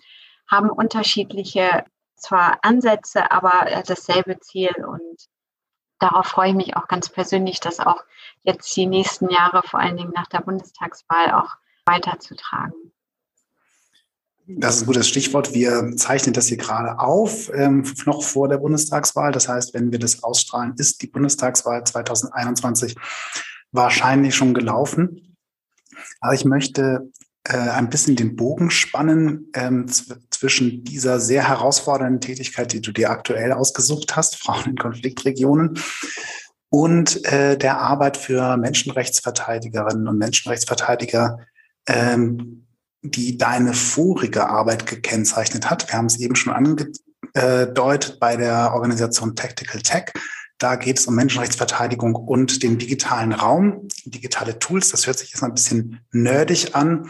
haben 0.50 0.72
unterschiedliche 0.72 1.86
zwar 2.16 2.60
Ansätze, 2.64 3.32
aber 3.32 3.84
dasselbe 3.86 4.40
Ziel 4.40 4.74
und 4.86 5.28
darauf 6.00 6.28
freue 6.28 6.50
ich 6.50 6.56
mich 6.56 6.76
auch 6.76 6.88
ganz 6.88 7.10
persönlich, 7.10 7.60
das 7.60 7.80
auch 7.80 8.04
jetzt 8.42 8.76
die 8.76 8.88
nächsten 8.88 9.30
Jahre, 9.30 9.62
vor 9.64 9.80
allen 9.80 9.98
Dingen 9.98 10.14
nach 10.16 10.28
der 10.28 10.42
Bundestagswahl, 10.42 11.34
auch 11.34 11.56
weiterzutragen. 11.86 12.74
Das 14.52 14.76
ist 14.76 14.82
ein 14.82 14.88
gutes 14.88 15.08
Stichwort. 15.08 15.54
Wir 15.54 15.96
zeichnen 15.96 16.34
das 16.34 16.48
hier 16.48 16.58
gerade 16.58 17.00
auf, 17.00 17.52
ähm, 17.54 17.84
noch 18.06 18.24
vor 18.24 18.48
der 18.48 18.58
Bundestagswahl. 18.58 19.32
Das 19.32 19.48
heißt, 19.48 19.76
wenn 19.76 19.92
wir 19.92 20.00
das 20.00 20.24
ausstrahlen, 20.24 20.74
ist 20.78 21.04
die 21.04 21.08
Bundestagswahl 21.08 21.84
2021 21.84 22.96
wahrscheinlich 23.72 24.34
schon 24.34 24.56
gelaufen. 24.56 25.38
Aber 26.20 26.34
ich 26.34 26.46
möchte 26.46 27.12
äh, 27.44 27.58
ein 27.58 27.92
bisschen 27.92 28.16
den 28.16 28.36
Bogen 28.36 28.72
spannen 28.72 29.52
ähm, 29.54 29.86
zwischen 30.32 30.84
dieser 30.84 31.20
sehr 31.20 31.48
herausfordernden 31.48 32.20
Tätigkeit, 32.20 32.74
die 32.74 32.82
du 32.82 32.92
dir 32.92 33.12
aktuell 33.12 33.52
ausgesucht 33.52 34.16
hast, 34.16 34.38
Frauen 34.38 34.72
in 34.72 34.78
Konfliktregionen, 34.78 35.80
und 36.72 37.26
äh, 37.26 37.58
der 37.58 37.80
Arbeit 37.80 38.18
für 38.18 38.56
Menschenrechtsverteidigerinnen 38.58 40.08
und 40.08 40.18
Menschenrechtsverteidiger, 40.18 41.40
ähm, 41.88 42.68
die 43.02 43.38
deine 43.38 43.74
vorige 43.74 44.50
Arbeit 44.50 44.86
gekennzeichnet 44.86 45.70
hat. 45.70 45.88
Wir 45.88 45.98
haben 45.98 46.08
es 46.08 46.20
eben 46.20 46.36
schon 46.36 46.54
angedeutet 46.54 48.20
bei 48.20 48.36
der 48.36 48.74
Organisation 48.74 49.36
Tactical 49.36 49.82
Tech. 49.82 50.12
Da 50.58 50.76
geht 50.76 51.00
es 51.00 51.08
um 51.08 51.16
Menschenrechtsverteidigung 51.16 52.16
und 52.16 52.64
den 52.64 52.78
digitalen 52.78 53.32
Raum, 53.32 53.88
digitale 54.06 54.60
Tools. 54.60 54.90
Das 54.90 55.08
hört 55.08 55.18
sich 55.18 55.32
jetzt 55.32 55.42
mal 55.42 55.48
ein 55.48 55.54
bisschen 55.54 56.02
nerdig 56.12 56.76
an. 56.76 57.10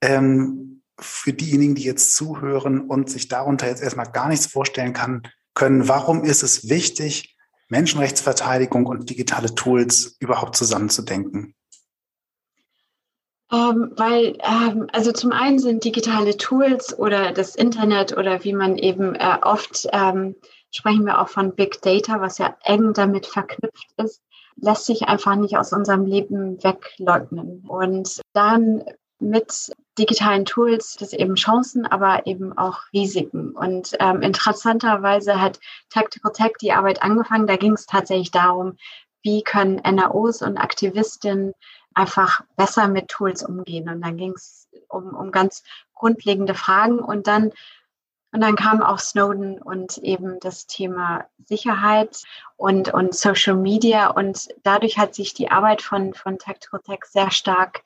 Ähm, 0.00 0.82
für 0.98 1.32
diejenigen, 1.32 1.74
die 1.74 1.84
jetzt 1.84 2.14
zuhören 2.14 2.80
und 2.80 3.10
sich 3.10 3.28
darunter 3.28 3.66
jetzt 3.66 3.82
erstmal 3.82 4.10
gar 4.10 4.28
nichts 4.28 4.46
vorstellen 4.46 4.92
kann, 4.92 5.22
können, 5.54 5.88
warum 5.88 6.24
ist 6.24 6.42
es 6.42 6.68
wichtig, 6.68 7.36
Menschenrechtsverteidigung 7.68 8.86
und 8.86 9.10
digitale 9.10 9.54
Tools 9.54 10.16
überhaupt 10.18 10.56
zusammenzudenken? 10.56 11.54
Ähm, 13.52 13.92
weil, 13.96 14.38
ähm, 14.42 14.88
also 14.92 15.12
zum 15.12 15.32
einen 15.32 15.58
sind 15.58 15.84
digitale 15.84 16.36
Tools 16.36 16.96
oder 16.96 17.32
das 17.32 17.56
Internet 17.56 18.16
oder 18.16 18.44
wie 18.44 18.52
man 18.52 18.78
eben 18.78 19.16
äh, 19.16 19.38
oft 19.42 19.88
ähm, 19.92 20.36
sprechen 20.70 21.04
wir 21.04 21.20
auch 21.20 21.28
von 21.28 21.54
Big 21.54 21.82
Data, 21.82 22.20
was 22.20 22.38
ja 22.38 22.56
eng 22.62 22.92
damit 22.92 23.26
verknüpft 23.26 23.88
ist, 23.96 24.22
lässt 24.56 24.86
sich 24.86 25.02
einfach 25.02 25.34
nicht 25.36 25.56
aus 25.56 25.72
unserem 25.72 26.04
Leben 26.06 26.62
wegleugnen. 26.62 27.64
Und 27.66 28.20
dann 28.32 28.84
mit 29.18 29.72
digitalen 29.98 30.44
Tools 30.44 30.96
das 30.98 31.12
eben 31.12 31.34
Chancen, 31.34 31.86
aber 31.86 32.26
eben 32.26 32.56
auch 32.56 32.78
Risiken. 32.92 33.50
Und 33.50 33.96
ähm, 34.00 34.22
interessanterweise 34.22 35.40
hat 35.40 35.60
Tactical 35.90 36.32
Tech 36.32 36.52
die 36.60 36.72
Arbeit 36.72 37.02
angefangen. 37.02 37.46
Da 37.46 37.56
ging 37.56 37.72
es 37.72 37.86
tatsächlich 37.86 38.30
darum, 38.30 38.76
wie 39.22 39.42
können 39.42 39.76
NROs 39.78 40.40
und 40.40 40.56
Aktivistinnen 40.56 41.52
einfach 41.94 42.42
besser 42.56 42.88
mit 42.88 43.08
Tools 43.08 43.42
umgehen. 43.42 43.88
Und 43.88 44.00
dann 44.02 44.16
ging 44.16 44.32
es 44.32 44.68
um, 44.88 45.14
um 45.14 45.30
ganz 45.32 45.62
grundlegende 45.94 46.54
Fragen. 46.54 46.98
Und 46.98 47.26
dann, 47.26 47.52
und 48.32 48.40
dann 48.40 48.56
kam 48.56 48.82
auch 48.82 48.98
Snowden 48.98 49.60
und 49.60 49.98
eben 49.98 50.38
das 50.40 50.66
Thema 50.66 51.26
Sicherheit 51.44 52.22
und, 52.56 52.92
und 52.92 53.14
Social 53.14 53.56
Media. 53.56 54.08
Und 54.08 54.48
dadurch 54.62 54.98
hat 54.98 55.14
sich 55.14 55.34
die 55.34 55.50
Arbeit 55.50 55.82
von, 55.82 56.14
von 56.14 56.38
Tactical 56.38 56.80
Tech 56.80 57.04
sehr 57.04 57.30
stark 57.30 57.82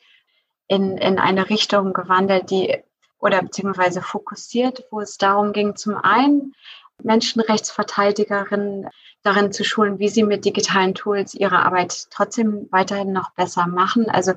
in, 0.67 0.99
in 0.99 1.19
eine 1.19 1.49
Richtung 1.51 1.93
gewandelt, 1.93 2.51
die 2.51 2.83
oder 3.19 3.41
beziehungsweise 3.41 4.03
fokussiert, 4.03 4.85
wo 4.91 5.01
es 5.01 5.17
darum 5.17 5.55
ging, 5.55 5.77
zum 5.77 5.97
einen 5.97 6.55
Menschenrechtsverteidigerinnen 7.03 8.89
darin 9.23 9.53
zu 9.53 9.65
schulen, 9.65 9.99
wie 9.99 10.09
sie 10.09 10.23
mit 10.23 10.45
digitalen 10.45 10.95
Tools 10.95 11.35
ihre 11.35 11.65
Arbeit 11.65 12.07
trotzdem 12.11 12.69
weiterhin 12.71 13.13
noch 13.13 13.31
besser 13.33 13.67
machen. 13.67 14.09
Also 14.09 14.35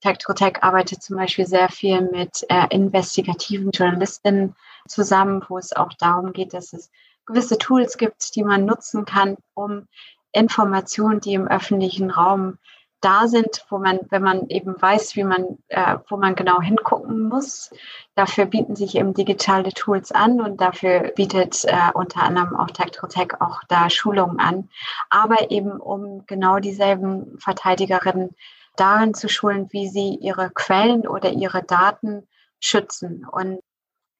Tech 0.00 0.62
arbeitet 0.62 1.02
zum 1.02 1.16
Beispiel 1.16 1.46
sehr 1.46 1.68
viel 1.68 2.02
mit 2.02 2.44
äh, 2.48 2.66
investigativen 2.70 3.72
Journalistinnen 3.72 4.54
zusammen, 4.86 5.44
wo 5.48 5.58
es 5.58 5.72
auch 5.72 5.92
darum 5.94 6.32
geht, 6.32 6.54
dass 6.54 6.72
es 6.72 6.90
gewisse 7.26 7.58
Tools 7.58 7.98
gibt, 7.98 8.34
die 8.36 8.44
man 8.44 8.64
nutzen 8.64 9.04
kann, 9.04 9.36
um 9.54 9.88
Informationen, 10.32 11.20
die 11.20 11.34
im 11.34 11.48
öffentlichen 11.48 12.10
Raum 12.10 12.58
da 13.00 13.28
sind, 13.28 13.64
wo 13.68 13.78
man, 13.78 14.00
wenn 14.10 14.22
man 14.22 14.48
eben 14.48 14.80
weiß, 14.80 15.14
wie 15.16 15.24
man, 15.24 15.58
äh, 15.68 15.98
wo 16.08 16.16
man 16.16 16.34
genau 16.34 16.60
hingucken 16.60 17.28
muss. 17.28 17.70
Dafür 18.14 18.46
bieten 18.46 18.74
sich 18.74 18.96
eben 18.96 19.14
digitale 19.14 19.72
Tools 19.72 20.10
an 20.10 20.40
und 20.40 20.60
dafür 20.60 21.12
bietet 21.14 21.64
äh, 21.64 21.90
unter 21.94 22.22
anderem 22.22 22.56
auch 22.56 22.70
Tech 22.70 23.40
auch 23.40 23.60
da 23.68 23.88
Schulungen 23.88 24.40
an. 24.40 24.68
Aber 25.10 25.50
eben 25.50 25.72
um 25.72 26.26
genau 26.26 26.58
dieselben 26.58 27.38
Verteidigerinnen 27.38 28.34
darin 28.76 29.14
zu 29.14 29.28
schulen, 29.28 29.68
wie 29.70 29.88
sie 29.88 30.16
ihre 30.20 30.50
Quellen 30.50 31.06
oder 31.06 31.30
ihre 31.30 31.62
Daten 31.62 32.26
schützen. 32.60 33.24
Und 33.30 33.60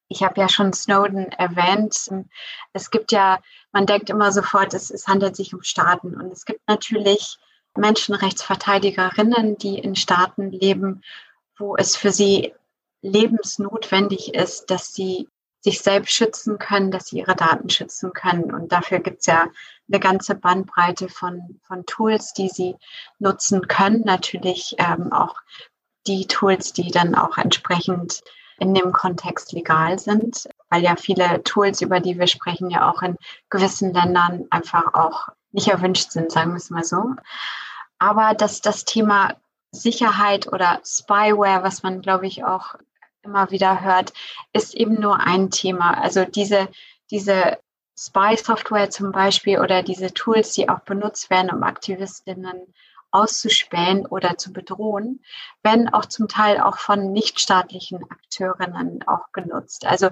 ich 0.09 0.23
habe 0.23 0.41
ja 0.41 0.49
schon 0.49 0.73
Snowden 0.73 1.33
erwähnt. 1.33 2.11
Es 2.73 2.91
gibt 2.91 3.13
ja, 3.13 3.41
man 3.73 3.87
denkt 3.87 4.09
immer 4.09 4.33
sofort, 4.33 4.73
es, 4.75 4.91
es 4.91 5.07
handelt 5.07 5.37
sich 5.37 5.53
um 5.53 5.63
Staaten. 5.63 6.15
Und 6.15 6.33
es 6.33 6.45
gibt 6.45 6.67
natürlich 6.67 7.39
Menschenrechtsverteidigerinnen, 7.79 9.59
die 9.59 9.79
in 9.79 9.97
Staaten 9.97 10.51
leben, 10.51 11.03
wo 11.57 11.77
es 11.77 11.97
für 11.97 12.13
sie 12.13 12.53
lebensnotwendig 13.03 14.35
ist, 14.35 14.71
dass 14.71 14.95
sie 14.95 15.29
sich 15.61 15.81
selbst 15.81 16.13
schützen 16.15 16.59
können, 16.59 16.91
dass 16.91 17.09
sie 17.09 17.19
ihre 17.19 17.35
Daten 17.35 17.69
schützen 17.69 18.13
können. 18.13 18.55
Und 18.55 18.73
dafür 18.73 19.01
gibt 19.01 19.21
es 19.21 19.27
ja 19.27 19.49
eine 19.89 20.01
ganze 20.01 20.35
Bandbreite 20.35 21.09
von, 21.09 21.61
von 21.63 21.85
Tools, 21.87 22.33
die 22.33 22.49
sie 22.49 22.77
nutzen 23.19 23.67
können. 23.67 24.03
Natürlich 24.05 24.77
ähm, 24.79 25.13
auch 25.13 25.37
die 26.07 26.27
Tools, 26.27 26.73
die 26.73 26.91
dann 26.91 27.15
auch 27.15 27.39
entsprechend 27.39 28.23
in 28.59 28.75
dem 28.75 28.93
Kontext 28.93 29.53
legal 29.53 29.99
sind, 29.99 30.49
weil 30.69 30.83
ja 30.83 30.97
viele 30.97 31.43
Tools, 31.45 31.81
über 31.81 32.01
die 32.01 32.19
wir 32.19 32.27
sprechen, 32.27 32.71
ja 32.71 32.91
auch 32.91 33.03
in 33.03 33.17
gewissen 33.51 33.93
Ländern 33.93 34.47
einfach 34.51 34.95
auch 34.95 35.29
nicht 35.53 35.69
erwünscht 35.69 36.11
sind, 36.11 36.33
sagen 36.33 36.53
wir 36.53 36.57
es 36.57 36.71
mal 36.71 36.85
so. 36.85 37.15
Aber 37.99 38.35
dass 38.35 38.61
das 38.61 38.85
Thema 38.85 39.37
Sicherheit 39.71 40.51
oder 40.53 40.81
Spyware, 40.85 41.63
was 41.63 41.83
man, 41.83 42.01
glaube 42.01 42.27
ich, 42.27 42.45
auch 42.45 42.75
immer 43.23 43.51
wieder 43.51 43.83
hört, 43.83 44.13
ist 44.53 44.75
eben 44.75 45.01
nur 45.01 45.21
ein 45.21 45.51
Thema. 45.51 46.01
Also 46.01 46.25
diese, 46.25 46.69
diese 47.11 47.59
Spy-Software 47.99 48.91
zum 48.91 49.13
Beispiel 49.13 49.61
oder 49.61 49.83
diese 49.83 50.13
Tools, 50.15 50.53
die 50.53 50.69
auch 50.69 50.81
benutzt 50.81 51.31
werden, 51.31 51.51
um 51.51 51.63
Aktivistinnen 51.63 52.75
auszuspähen 53.11 54.07
oder 54.07 54.37
zu 54.39 54.53
bedrohen, 54.53 55.23
werden 55.63 55.89
auch 55.89 56.07
zum 56.07 56.29
Teil 56.29 56.61
auch 56.61 56.79
von 56.79 57.13
nichtstaatlichen 57.13 58.05
Akteurinnen 58.11 59.03
auch 59.07 59.33
genutzt. 59.33 59.87
Also 59.87 60.11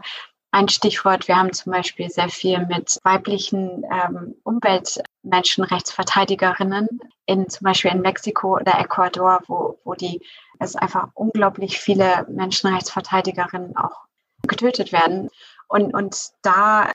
ein 0.50 0.68
Stichwort, 0.68 1.28
wir 1.28 1.36
haben 1.36 1.52
zum 1.52 1.72
Beispiel 1.72 2.08
sehr 2.08 2.28
viel 2.28 2.64
mit 2.66 2.98
weiblichen 3.02 3.84
ähm, 3.90 4.36
Umweltmenschenrechtsverteidigerinnen 4.42 6.88
in 7.26 7.48
zum 7.48 7.64
Beispiel 7.64 7.90
in 7.90 8.00
Mexiko 8.00 8.56
oder 8.56 8.78
Ecuador, 8.78 9.40
wo, 9.48 9.78
wo 9.84 9.94
die 9.94 10.24
es 10.58 10.76
einfach 10.76 11.08
unglaublich 11.14 11.78
viele 11.78 12.26
Menschenrechtsverteidigerinnen 12.30 13.76
auch 13.76 14.06
getötet 14.46 14.92
werden. 14.92 15.28
Und, 15.68 15.92
und 15.92 16.30
da 16.42 16.90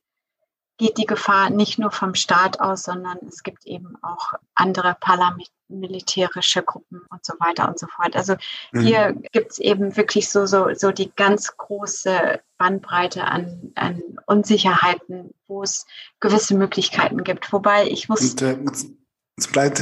geht 0.77 0.98
die 0.98 1.05
Gefahr 1.05 1.51
nicht 1.51 1.77
nur 1.77 1.91
vom 1.91 2.15
Staat 2.15 2.60
aus, 2.60 2.84
sondern 2.84 3.20
es 3.27 3.43
gibt 3.43 3.65
eben 3.65 3.96
auch 4.01 4.34
andere 4.55 4.96
paramilitärische 5.00 6.63
Gruppen 6.63 7.00
und 7.21 7.25
so 7.25 7.45
weiter 7.45 7.69
und 7.69 7.79
so 7.79 7.87
fort. 7.87 8.15
Also 8.15 8.35
mhm. 8.71 8.81
hier 8.81 9.13
gibt 9.31 9.51
es 9.51 9.59
eben 9.59 9.95
wirklich 9.97 10.29
so, 10.29 10.45
so, 10.45 10.73
so 10.73 10.91
die 10.91 11.11
ganz 11.15 11.55
große 11.57 12.39
Bandbreite 12.57 13.23
an, 13.25 13.71
an 13.75 14.01
Unsicherheiten, 14.25 15.31
wo 15.47 15.63
es 15.63 15.85
gewisse 16.19 16.55
Möglichkeiten 16.55 17.23
gibt. 17.23 17.51
Wobei 17.53 17.87
ich 17.87 18.09
muss. 18.09 18.31
Und, 18.31 18.41
äh, 18.41 18.57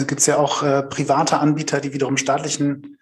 gibt 0.06 0.20
es 0.20 0.26
ja 0.26 0.38
auch 0.38 0.64
äh, 0.64 0.84
private 0.84 1.40
Anbieter, 1.40 1.82
die 1.82 1.94
wiederum 1.94 2.18
staatlichen 2.18 2.98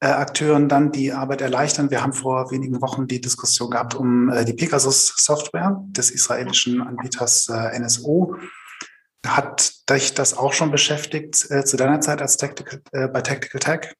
äh, 0.00 0.06
Akteuren 0.06 0.68
dann 0.68 0.90
die 0.92 1.12
Arbeit 1.12 1.40
erleichtern. 1.40 1.90
Wir 1.90 2.02
haben 2.02 2.12
vor 2.12 2.50
wenigen 2.50 2.80
Wochen 2.80 3.06
die 3.06 3.20
Diskussion 3.20 3.70
gehabt 3.70 3.94
um 3.94 4.28
äh, 4.30 4.44
die 4.44 4.54
Pegasus-Software 4.54 5.84
des 5.88 6.10
israelischen 6.10 6.80
Anbieters 6.82 7.48
äh, 7.48 7.78
NSO. 7.78 8.36
Hat 9.26 9.88
dich 9.88 10.14
das 10.14 10.36
auch 10.36 10.52
schon 10.52 10.70
beschäftigt 10.70 11.50
äh, 11.50 11.64
zu 11.64 11.76
deiner 11.76 12.00
Zeit 12.00 12.20
als 12.20 12.36
Tactical, 12.36 12.82
äh, 12.92 13.08
bei 13.08 13.22
Tactical 13.22 13.60
Tech? 13.60 13.94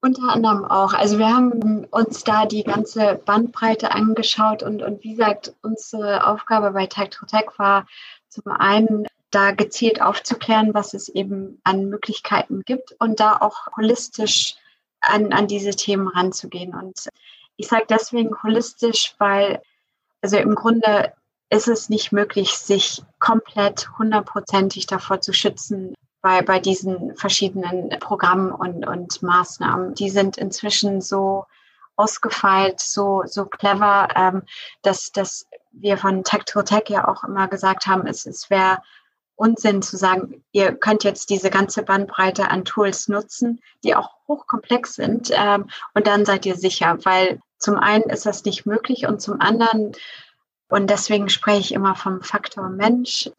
Unter 0.00 0.32
anderem 0.32 0.64
auch. 0.64 0.94
Also 0.94 1.18
wir 1.18 1.28
haben 1.28 1.84
uns 1.84 2.22
da 2.22 2.46
die 2.46 2.62
ganze 2.62 3.20
Bandbreite 3.24 3.90
angeschaut 3.90 4.62
und, 4.62 4.82
und 4.82 5.02
wie 5.02 5.10
gesagt, 5.10 5.54
unsere 5.62 6.26
Aufgabe 6.26 6.70
bei 6.70 6.86
Tactical 6.86 7.28
Tech 7.28 7.58
war 7.58 7.86
zum 8.28 8.46
einen 8.52 9.06
da 9.30 9.50
gezielt 9.50 10.00
aufzuklären, 10.00 10.72
was 10.72 10.94
es 10.94 11.08
eben 11.08 11.60
an 11.64 11.88
Möglichkeiten 11.90 12.62
gibt 12.64 12.92
und 12.98 13.20
da 13.20 13.36
auch 13.38 13.66
holistisch 13.76 14.54
an, 15.00 15.32
an 15.32 15.48
diese 15.48 15.70
Themen 15.70 16.08
ranzugehen. 16.08 16.74
Und 16.74 17.08
ich 17.56 17.68
sage 17.68 17.86
deswegen 17.88 18.30
holistisch, 18.42 19.14
weil 19.18 19.60
also 20.22 20.36
im 20.36 20.54
Grunde 20.54 21.12
ist 21.50 21.68
es 21.68 21.88
nicht 21.88 22.12
möglich, 22.12 22.50
sich 22.50 23.02
komplett 23.18 23.88
hundertprozentig 23.98 24.86
davor 24.86 25.20
zu 25.20 25.32
schützen 25.32 25.94
bei, 26.20 26.42
bei 26.42 26.58
diesen 26.58 27.16
verschiedenen 27.16 27.90
Programmen 28.00 28.52
und, 28.52 28.86
und 28.86 29.22
Maßnahmen. 29.22 29.94
Die 29.94 30.10
sind 30.10 30.36
inzwischen 30.36 31.00
so 31.00 31.46
ausgefeilt, 31.96 32.80
so, 32.80 33.22
so 33.26 33.46
clever, 33.46 34.08
ähm, 34.14 34.42
dass, 34.82 35.10
dass 35.10 35.46
wir 35.72 35.98
von 35.98 36.22
Tech 36.24 36.44
to 36.44 36.62
Tech 36.62 36.84
ja 36.88 37.08
auch 37.08 37.24
immer 37.24 37.48
gesagt 37.48 37.86
haben, 37.86 38.06
es, 38.06 38.26
es 38.26 38.50
wäre 38.50 38.78
Unsinn 39.34 39.82
zu 39.82 39.96
sagen, 39.96 40.44
ihr 40.52 40.72
könnt 40.72 41.04
jetzt 41.04 41.30
diese 41.30 41.50
ganze 41.50 41.82
Bandbreite 41.82 42.50
an 42.50 42.64
Tools 42.64 43.08
nutzen, 43.08 43.60
die 43.84 43.94
auch 43.94 44.10
hochkomplex 44.26 44.94
sind 44.94 45.30
ähm, 45.32 45.70
und 45.94 46.06
dann 46.06 46.24
seid 46.24 46.44
ihr 46.44 46.56
sicher, 46.56 46.98
weil 47.04 47.40
zum 47.58 47.76
einen 47.76 48.04
ist 48.04 48.26
das 48.26 48.44
nicht 48.44 48.66
möglich 48.66 49.06
und 49.06 49.20
zum 49.20 49.40
anderen, 49.40 49.92
und 50.68 50.88
deswegen 50.90 51.28
spreche 51.28 51.60
ich 51.60 51.72
immer 51.72 51.94
vom 51.94 52.22
Faktor 52.22 52.68
Mensch, 52.68 53.30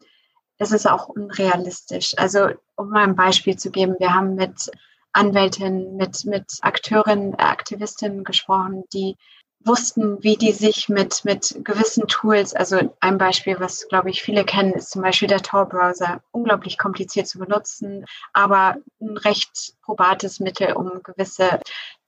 ist 0.58 0.72
es 0.72 0.86
auch 0.86 1.08
unrealistisch. 1.08 2.14
Also 2.18 2.50
um 2.76 2.90
mal 2.90 3.04
ein 3.04 3.16
Beispiel 3.16 3.56
zu 3.56 3.70
geben, 3.70 3.96
wir 3.98 4.14
haben 4.14 4.34
mit 4.34 4.70
Anwältinnen, 5.12 5.96
mit, 5.96 6.24
mit 6.24 6.58
Akteurinnen, 6.60 7.34
Aktivistinnen 7.36 8.24
gesprochen, 8.24 8.84
die 8.92 9.16
wussten, 9.64 10.22
wie 10.22 10.36
die 10.36 10.52
sich 10.52 10.88
mit, 10.88 11.24
mit 11.24 11.54
gewissen 11.64 12.06
Tools, 12.06 12.54
also 12.54 12.94
ein 13.00 13.18
Beispiel, 13.18 13.60
was, 13.60 13.88
glaube 13.88 14.08
ich, 14.10 14.22
viele 14.22 14.44
kennen, 14.44 14.72
ist 14.72 14.90
zum 14.90 15.02
Beispiel 15.02 15.28
der 15.28 15.42
Tor-Browser. 15.42 16.22
Unglaublich 16.30 16.78
kompliziert 16.78 17.28
zu 17.28 17.38
benutzen, 17.38 18.06
aber 18.32 18.76
ein 19.00 19.18
recht 19.18 19.74
probates 19.82 20.40
Mittel, 20.40 20.72
um 20.72 21.02
gewisse 21.02 21.60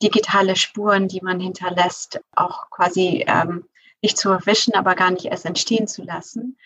digitale 0.03 0.57
Spuren, 0.57 1.09
die 1.09 1.21
man 1.21 1.41
hinterlässt, 1.41 2.21
auch 2.35 2.71
quasi 2.71 3.25
ähm, 3.27 3.67
nicht 4.03 4.19
zu 4.19 4.31
erwischen, 4.31 4.75
aber 4.75 4.95
gar 4.95 5.11
nicht 5.11 5.27
erst 5.27 5.47
entstehen 5.47 5.87
zu 5.87 6.03
lassen. 6.03 6.59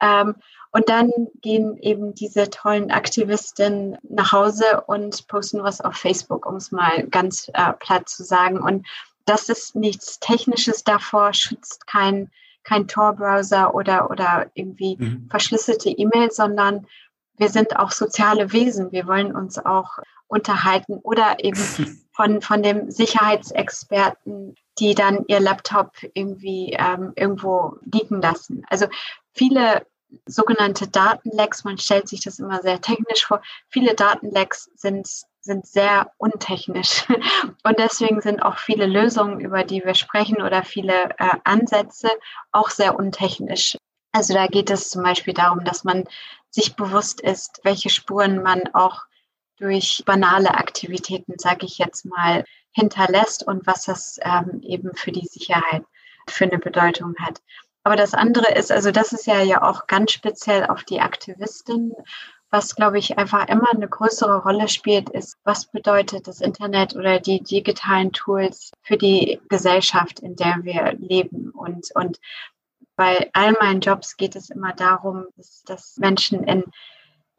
Ähm, 0.00 0.36
und 0.72 0.88
dann 0.88 1.10
gehen 1.42 1.76
eben 1.78 2.14
diese 2.14 2.48
tollen 2.48 2.90
Aktivisten 2.90 3.98
nach 4.02 4.32
Hause 4.32 4.82
und 4.86 5.26
posten 5.28 5.62
was 5.62 5.80
auf 5.82 5.96
Facebook, 5.96 6.46
um 6.46 6.56
es 6.56 6.72
mal 6.72 7.06
ganz 7.08 7.50
äh, 7.52 7.72
platt 7.74 8.08
zu 8.08 8.24
sagen. 8.24 8.58
Und 8.58 8.86
das 9.26 9.48
ist 9.48 9.76
nichts 9.76 10.18
Technisches 10.18 10.82
davor, 10.82 11.34
schützt 11.34 11.86
kein, 11.86 12.30
kein 12.64 12.88
Tor-Browser 12.88 13.74
oder, 13.74 14.10
oder 14.10 14.50
irgendwie 14.54 14.96
mhm. 14.98 15.28
verschlüsselte 15.30 15.90
E-Mails, 15.90 16.36
sondern 16.36 16.86
wir 17.36 17.50
sind 17.50 17.76
auch 17.76 17.90
soziale 17.90 18.52
Wesen. 18.52 18.92
Wir 18.92 19.06
wollen 19.06 19.34
uns 19.34 19.58
auch 19.58 19.98
unterhalten 20.32 20.94
oder 21.02 21.36
eben 21.44 21.58
von, 22.12 22.42
von 22.42 22.62
dem 22.62 22.90
Sicherheitsexperten, 22.90 24.56
die 24.78 24.94
dann 24.94 25.24
ihr 25.28 25.40
Laptop 25.40 25.92
irgendwie 26.14 26.76
ähm, 26.78 27.12
irgendwo 27.16 27.76
liegen 27.84 28.20
lassen. 28.20 28.64
Also 28.68 28.86
viele 29.32 29.86
sogenannte 30.26 30.88
Datenlecks, 30.88 31.64
man 31.64 31.78
stellt 31.78 32.08
sich 32.08 32.20
das 32.20 32.38
immer 32.38 32.60
sehr 32.60 32.80
technisch 32.80 33.24
vor, 33.24 33.40
viele 33.68 33.94
Datenlecks 33.94 34.70
sind 34.74 35.08
sind 35.44 35.66
sehr 35.66 36.12
untechnisch. 36.18 37.04
Und 37.64 37.78
deswegen 37.78 38.20
sind 38.20 38.40
auch 38.42 38.58
viele 38.58 38.86
Lösungen, 38.86 39.40
über 39.40 39.64
die 39.64 39.84
wir 39.84 39.94
sprechen 39.94 40.40
oder 40.40 40.62
viele 40.62 41.10
äh, 41.18 41.30
Ansätze 41.42 42.08
auch 42.52 42.70
sehr 42.70 42.96
untechnisch. 42.96 43.76
Also 44.12 44.34
da 44.34 44.46
geht 44.46 44.70
es 44.70 44.90
zum 44.90 45.02
Beispiel 45.02 45.34
darum, 45.34 45.64
dass 45.64 45.82
man 45.82 46.04
sich 46.50 46.76
bewusst 46.76 47.20
ist, 47.20 47.60
welche 47.64 47.90
Spuren 47.90 48.42
man 48.42 48.62
auch 48.72 49.02
durch 49.58 50.02
banale 50.06 50.54
Aktivitäten, 50.54 51.34
sage 51.38 51.66
ich 51.66 51.78
jetzt 51.78 52.04
mal, 52.04 52.44
hinterlässt 52.72 53.46
und 53.46 53.66
was 53.66 53.84
das 53.84 54.18
ähm, 54.22 54.60
eben 54.62 54.94
für 54.94 55.12
die 55.12 55.26
Sicherheit 55.26 55.84
für 56.28 56.44
eine 56.44 56.58
Bedeutung 56.58 57.14
hat. 57.18 57.40
Aber 57.84 57.96
das 57.96 58.14
andere 58.14 58.54
ist, 58.54 58.70
also 58.70 58.90
das 58.90 59.12
ist 59.12 59.26
ja 59.26 59.42
ja 59.42 59.62
auch 59.62 59.86
ganz 59.86 60.12
speziell 60.12 60.66
auf 60.66 60.84
die 60.84 61.00
Aktivistin 61.00 61.92
was, 62.52 62.76
glaube 62.76 62.98
ich, 62.98 63.16
einfach 63.16 63.48
immer 63.48 63.70
eine 63.70 63.88
größere 63.88 64.42
Rolle 64.42 64.68
spielt, 64.68 65.08
ist, 65.08 65.38
was 65.42 65.64
bedeutet 65.64 66.28
das 66.28 66.42
Internet 66.42 66.94
oder 66.94 67.18
die 67.18 67.42
digitalen 67.42 68.12
Tools 68.12 68.72
für 68.82 68.98
die 68.98 69.40
Gesellschaft, 69.48 70.20
in 70.20 70.36
der 70.36 70.58
wir 70.62 70.92
leben. 70.92 71.50
Und, 71.50 71.88
und 71.94 72.20
bei 72.94 73.30
all 73.32 73.52
meinen 73.52 73.80
Jobs 73.80 74.18
geht 74.18 74.36
es 74.36 74.50
immer 74.50 74.74
darum, 74.74 75.24
dass, 75.36 75.62
dass 75.62 75.96
Menschen 75.96 76.44
in, 76.44 76.64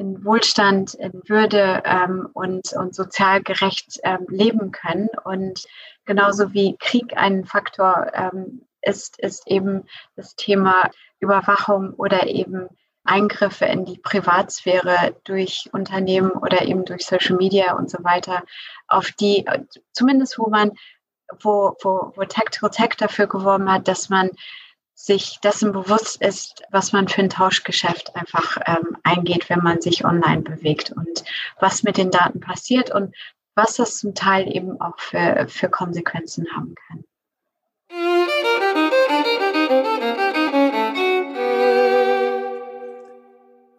in 0.04 0.26
Wohlstand, 0.26 0.94
in 0.96 1.22
Würde 1.28 1.82
ähm, 1.86 2.28
und, 2.34 2.74
und 2.74 2.94
sozial 2.94 3.42
gerecht 3.42 4.00
ähm, 4.04 4.26
leben 4.28 4.72
können. 4.72 5.10
Und 5.24 5.66
genauso 6.06 6.54
wie 6.54 6.76
Krieg 6.78 7.16
ein 7.16 7.46
Faktor 7.46 8.12
ähm, 8.14 8.66
ist, 8.82 9.18
ist 9.20 9.48
eben 9.48 9.86
das 10.16 10.36
Thema 10.36 10.90
Überwachung 11.20 11.94
oder 11.94 12.28
eben 12.28 12.68
Eingriffe 13.06 13.66
in 13.66 13.86
die 13.86 13.98
Privatsphäre 13.98 15.16
durch 15.24 15.70
Unternehmen 15.72 16.32
oder 16.32 16.64
eben 16.64 16.86
durch 16.86 17.06
Social 17.06 17.36
Media 17.36 17.76
und 17.76 17.90
so 17.90 18.04
weiter, 18.04 18.44
auf 18.88 19.12
die, 19.12 19.46
zumindest 19.92 20.38
wo 20.38 20.48
man, 20.50 20.72
wo, 21.42 21.76
wo, 21.82 22.14
wo 22.16 22.24
Tech 22.26 22.50
Tech 22.72 22.92
dafür 22.98 23.28
geworben 23.28 23.72
hat, 23.72 23.88
dass 23.88 24.10
man 24.10 24.30
sich 25.04 25.40
dessen 25.44 25.74
bewusst 25.74 26.22
ist, 26.22 26.64
was 26.72 26.94
man 26.94 27.10
für 27.10 27.22
ein 27.22 27.30
Tauschgeschäft 27.30 28.16
einfach 28.16 28.56
ähm, 28.66 28.96
eingeht, 29.04 29.50
wenn 29.50 29.60
man 29.60 29.82
sich 29.82 30.06
online 30.06 30.44
bewegt 30.44 30.92
und 30.92 31.26
was 31.60 31.84
mit 31.84 31.98
den 31.98 32.10
Daten 32.10 32.40
passiert 32.40 32.90
und 32.90 33.14
was 33.54 33.76
das 33.76 33.98
zum 33.98 34.16
Teil 34.16 34.48
eben 34.48 34.80
auch 34.80 34.98
für, 34.98 35.46
für 35.50 35.68
Konsequenzen 35.68 36.48
haben 36.56 36.74
kann. 36.88 37.04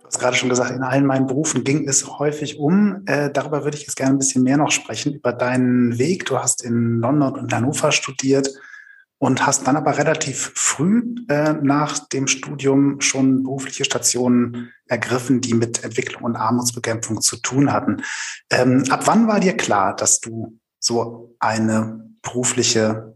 hast 0.04 0.20
gerade 0.20 0.36
schon 0.36 0.50
gesagt, 0.50 0.70
in 0.72 0.82
allen 0.82 1.06
meinen 1.06 1.26
Berufen 1.26 1.64
ging 1.64 1.88
es 1.88 2.06
häufig 2.18 2.58
um. 2.58 3.02
Äh, 3.06 3.30
darüber 3.32 3.64
würde 3.64 3.78
ich 3.78 3.84
jetzt 3.84 3.96
gerne 3.96 4.14
ein 4.14 4.18
bisschen 4.18 4.42
mehr 4.42 4.58
noch 4.58 4.70
sprechen, 4.70 5.14
über 5.14 5.32
deinen 5.32 5.98
Weg. 5.98 6.26
Du 6.26 6.38
hast 6.38 6.62
in 6.62 7.00
London 7.00 7.34
und 7.34 7.52
Hannover 7.52 7.92
studiert 7.92 8.50
und 9.24 9.46
hast 9.46 9.66
dann 9.66 9.78
aber 9.78 9.96
relativ 9.96 10.52
früh 10.54 11.02
äh, 11.30 11.54
nach 11.54 11.98
dem 11.98 12.26
Studium 12.26 13.00
schon 13.00 13.42
berufliche 13.42 13.86
Stationen 13.86 14.70
ergriffen, 14.86 15.40
die 15.40 15.54
mit 15.54 15.82
Entwicklung 15.82 16.24
und 16.24 16.36
Armutsbekämpfung 16.36 17.22
zu 17.22 17.38
tun 17.38 17.72
hatten. 17.72 18.02
Ähm, 18.50 18.84
ab 18.90 19.06
wann 19.06 19.26
war 19.26 19.40
dir 19.40 19.56
klar, 19.56 19.96
dass 19.96 20.20
du 20.20 20.58
so 20.78 21.34
eine 21.38 22.04
berufliche 22.20 23.14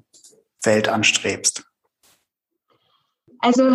Welt 0.62 0.88
anstrebst? 0.88 1.66
Also 3.40 3.74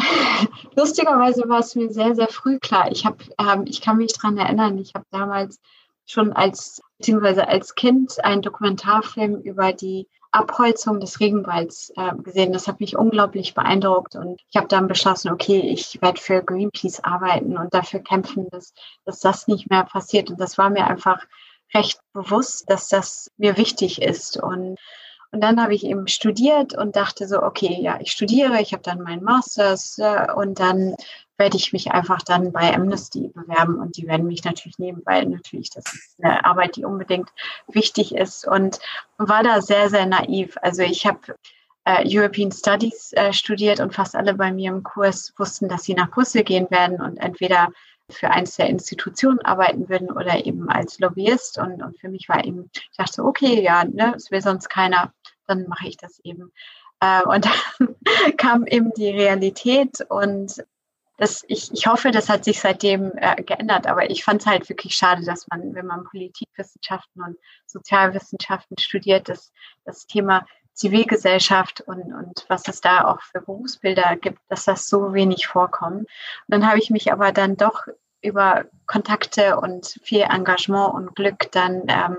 lustigerweise 0.75 1.47
war 1.47 1.59
es 1.59 1.75
mir 1.75 1.91
sehr, 1.93 2.15
sehr 2.15 2.29
früh 2.29 2.57
klar. 2.57 2.91
Ich 2.91 3.05
habe, 3.05 3.17
ähm, 3.37 3.65
ich 3.67 3.79
kann 3.79 3.97
mich 3.97 4.13
daran 4.13 4.39
erinnern, 4.39 4.79
ich 4.79 4.95
habe 4.95 5.05
damals 5.11 5.59
schon 6.07 6.33
als 6.33 6.81
beziehungsweise 6.97 7.47
als 7.47 7.75
Kind 7.75 8.25
einen 8.25 8.41
Dokumentarfilm 8.41 9.35
über 9.35 9.71
die 9.71 10.07
Abholzung 10.33 10.99
des 10.99 11.19
Regenwalds 11.19 11.93
äh, 11.95 12.11
gesehen. 12.17 12.53
Das 12.53 12.67
hat 12.67 12.79
mich 12.79 12.97
unglaublich 12.97 13.53
beeindruckt 13.53 14.15
und 14.15 14.41
ich 14.49 14.57
habe 14.57 14.67
dann 14.67 14.87
beschlossen, 14.87 15.31
okay, 15.31 15.59
ich 15.59 16.01
werde 16.01 16.19
für 16.19 16.43
Greenpeace 16.43 17.03
arbeiten 17.03 17.57
und 17.57 17.73
dafür 17.73 17.99
kämpfen, 17.99 18.49
dass, 18.49 18.73
dass 19.05 19.19
das 19.19 19.47
nicht 19.47 19.69
mehr 19.69 19.83
passiert. 19.83 20.29
Und 20.29 20.39
das 20.39 20.57
war 20.57 20.69
mir 20.69 20.87
einfach 20.87 21.23
recht 21.73 21.99
bewusst, 22.13 22.69
dass 22.69 22.87
das 22.87 23.31
mir 23.37 23.57
wichtig 23.57 24.01
ist. 24.01 24.37
Und 24.41 24.77
und 25.33 25.41
dann 25.41 25.59
habe 25.59 25.73
ich 25.73 25.83
eben 25.83 26.07
studiert 26.07 26.77
und 26.77 26.95
dachte 26.95 27.27
so, 27.27 27.41
okay, 27.41 27.79
ja, 27.81 27.97
ich 27.99 28.11
studiere, 28.11 28.61
ich 28.61 28.71
habe 28.71 28.83
dann 28.83 29.01
meinen 29.01 29.23
Masters 29.23 29.97
äh, 29.97 30.31
und 30.31 30.59
dann 30.59 30.95
werde 31.37 31.57
ich 31.57 31.73
mich 31.73 31.91
einfach 31.91 32.21
dann 32.21 32.51
bei 32.51 32.73
Amnesty 32.73 33.29
bewerben 33.33 33.75
und 33.79 33.97
die 33.97 34.07
werden 34.07 34.27
mich 34.27 34.43
natürlich 34.43 34.77
nehmen, 34.77 35.01
weil 35.05 35.25
natürlich 35.25 35.71
das 35.71 35.83
ist 35.85 36.15
eine 36.21 36.45
Arbeit, 36.45 36.75
die 36.75 36.85
unbedingt 36.85 37.29
wichtig 37.67 38.15
ist 38.15 38.47
und 38.47 38.79
war 39.17 39.43
da 39.43 39.61
sehr, 39.61 39.89
sehr 39.89 40.05
naiv. 40.05 40.57
Also 40.61 40.83
ich 40.83 41.05
habe 41.05 41.35
äh, 41.85 42.03
European 42.05 42.51
Studies 42.51 43.11
äh, 43.13 43.33
studiert 43.33 43.79
und 43.79 43.93
fast 43.93 44.15
alle 44.15 44.33
bei 44.35 44.51
mir 44.51 44.71
im 44.71 44.83
Kurs 44.83 45.33
wussten, 45.37 45.67
dass 45.67 45.83
sie 45.83 45.95
nach 45.95 46.11
Brüssel 46.11 46.43
gehen 46.43 46.69
werden 46.69 47.01
und 47.01 47.17
entweder 47.17 47.69
für 48.09 48.29
eins 48.29 48.55
der 48.55 48.69
Institutionen 48.69 49.39
arbeiten 49.39 49.89
würden 49.89 50.11
oder 50.11 50.45
eben 50.45 50.69
als 50.69 50.99
Lobbyist. 50.99 51.57
Und, 51.57 51.81
und 51.81 51.99
für 51.99 52.09
mich 52.09 52.29
war 52.29 52.43
eben, 52.43 52.69
ich 52.73 52.97
dachte, 52.97 53.23
okay, 53.23 53.61
ja, 53.61 53.83
ne, 53.85 54.13
es 54.15 54.31
will 54.31 54.41
sonst 54.41 54.69
keiner, 54.69 55.13
dann 55.47 55.67
mache 55.67 55.87
ich 55.87 55.97
das 55.97 56.19
eben. 56.23 56.51
Äh, 56.99 57.23
und 57.23 57.45
dann 57.79 58.37
kam 58.37 58.65
eben 58.65 58.91
die 58.93 59.09
Realität 59.09 60.05
und 60.09 60.63
das, 61.17 61.43
ich, 61.47 61.71
ich 61.71 61.87
hoffe, 61.87 62.11
das 62.11 62.29
hat 62.29 62.43
sich 62.43 62.59
seitdem 62.59 63.11
äh, 63.15 63.41
geändert, 63.43 63.87
aber 63.87 64.09
ich 64.09 64.23
fand 64.23 64.41
es 64.41 64.47
halt 64.47 64.67
wirklich 64.69 64.95
schade, 64.95 65.23
dass 65.23 65.47
man, 65.47 65.75
wenn 65.75 65.85
man 65.85 66.03
Politikwissenschaften 66.05 67.23
und 67.23 67.37
Sozialwissenschaften 67.67 68.77
studiert, 68.79 69.29
dass 69.29 69.51
das 69.85 70.07
Thema 70.07 70.45
Zivilgesellschaft 70.73 71.81
und, 71.81 72.13
und 72.13 72.45
was 72.47 72.67
es 72.67 72.81
da 72.81 73.05
auch 73.05 73.21
für 73.21 73.41
Berufsbilder 73.41 74.15
gibt, 74.17 74.39
dass 74.49 74.65
das 74.65 74.89
so 74.89 75.13
wenig 75.13 75.47
vorkommt. 75.47 76.01
Und 76.01 76.07
dann 76.47 76.67
habe 76.67 76.79
ich 76.79 76.89
mich 76.89 77.11
aber 77.11 77.31
dann 77.31 77.57
doch 77.57 77.85
über 78.21 78.65
Kontakte 78.87 79.59
und 79.59 79.99
viel 80.03 80.21
Engagement 80.21 80.93
und 80.93 81.15
Glück 81.15 81.51
dann 81.51 81.83
ähm, 81.87 82.17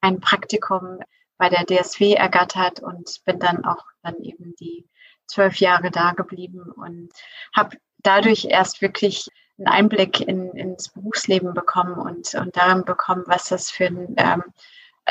ein 0.00 0.20
Praktikum 0.20 1.00
bei 1.38 1.48
der 1.48 1.64
DSW 1.66 2.12
ergattert 2.12 2.80
und 2.80 3.22
bin 3.24 3.40
dann 3.40 3.64
auch 3.64 3.84
dann 4.02 4.16
eben 4.22 4.54
die 4.60 4.88
zwölf 5.26 5.56
Jahre 5.56 5.90
da 5.90 6.12
geblieben 6.12 6.70
und 6.70 7.10
habe 7.54 7.76
dadurch 8.06 8.46
erst 8.46 8.82
wirklich 8.82 9.28
einen 9.58 9.68
Einblick 9.68 10.20
in, 10.20 10.50
ins 10.50 10.88
Berufsleben 10.88 11.54
bekommen 11.54 11.94
und, 11.94 12.34
und 12.34 12.56
darin 12.56 12.84
bekommen, 12.84 13.24
was 13.26 13.48
das 13.48 13.70
für 13.70 13.86
ein 13.86 14.14
ähm, 14.16 14.42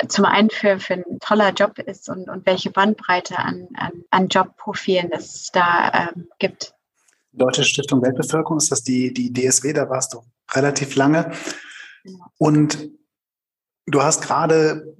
zum 0.08 0.26
einen 0.26 0.50
für, 0.50 0.80
für 0.80 0.96
ein 0.96 1.20
toller 1.20 1.52
Job 1.54 1.80
ist 1.80 2.10
und, 2.10 2.30
und 2.30 2.46
welche 2.46 2.70
Bandbreite 2.70 3.40
an, 3.40 3.68
an, 3.76 4.04
an 4.12 4.28
Jobprofilen 4.28 5.12
es 5.12 5.52
da 5.54 6.10
ähm, 6.16 6.28
gibt. 6.38 6.74
Deutsche 7.32 7.64
Stiftung 7.64 8.02
Weltbevölkerung 8.02 8.58
ist 8.58 8.72
das 8.72 8.84
die, 8.84 9.14
die 9.14 9.32
DSW, 9.32 9.74
da 9.74 9.90
warst 9.90 10.14
du 10.14 10.24
relativ 10.54 10.96
lange. 10.96 11.32
Genau. 12.04 12.26
Und 12.38 12.90
du 13.86 14.04
hast 14.04 14.22
gerade 14.22 14.96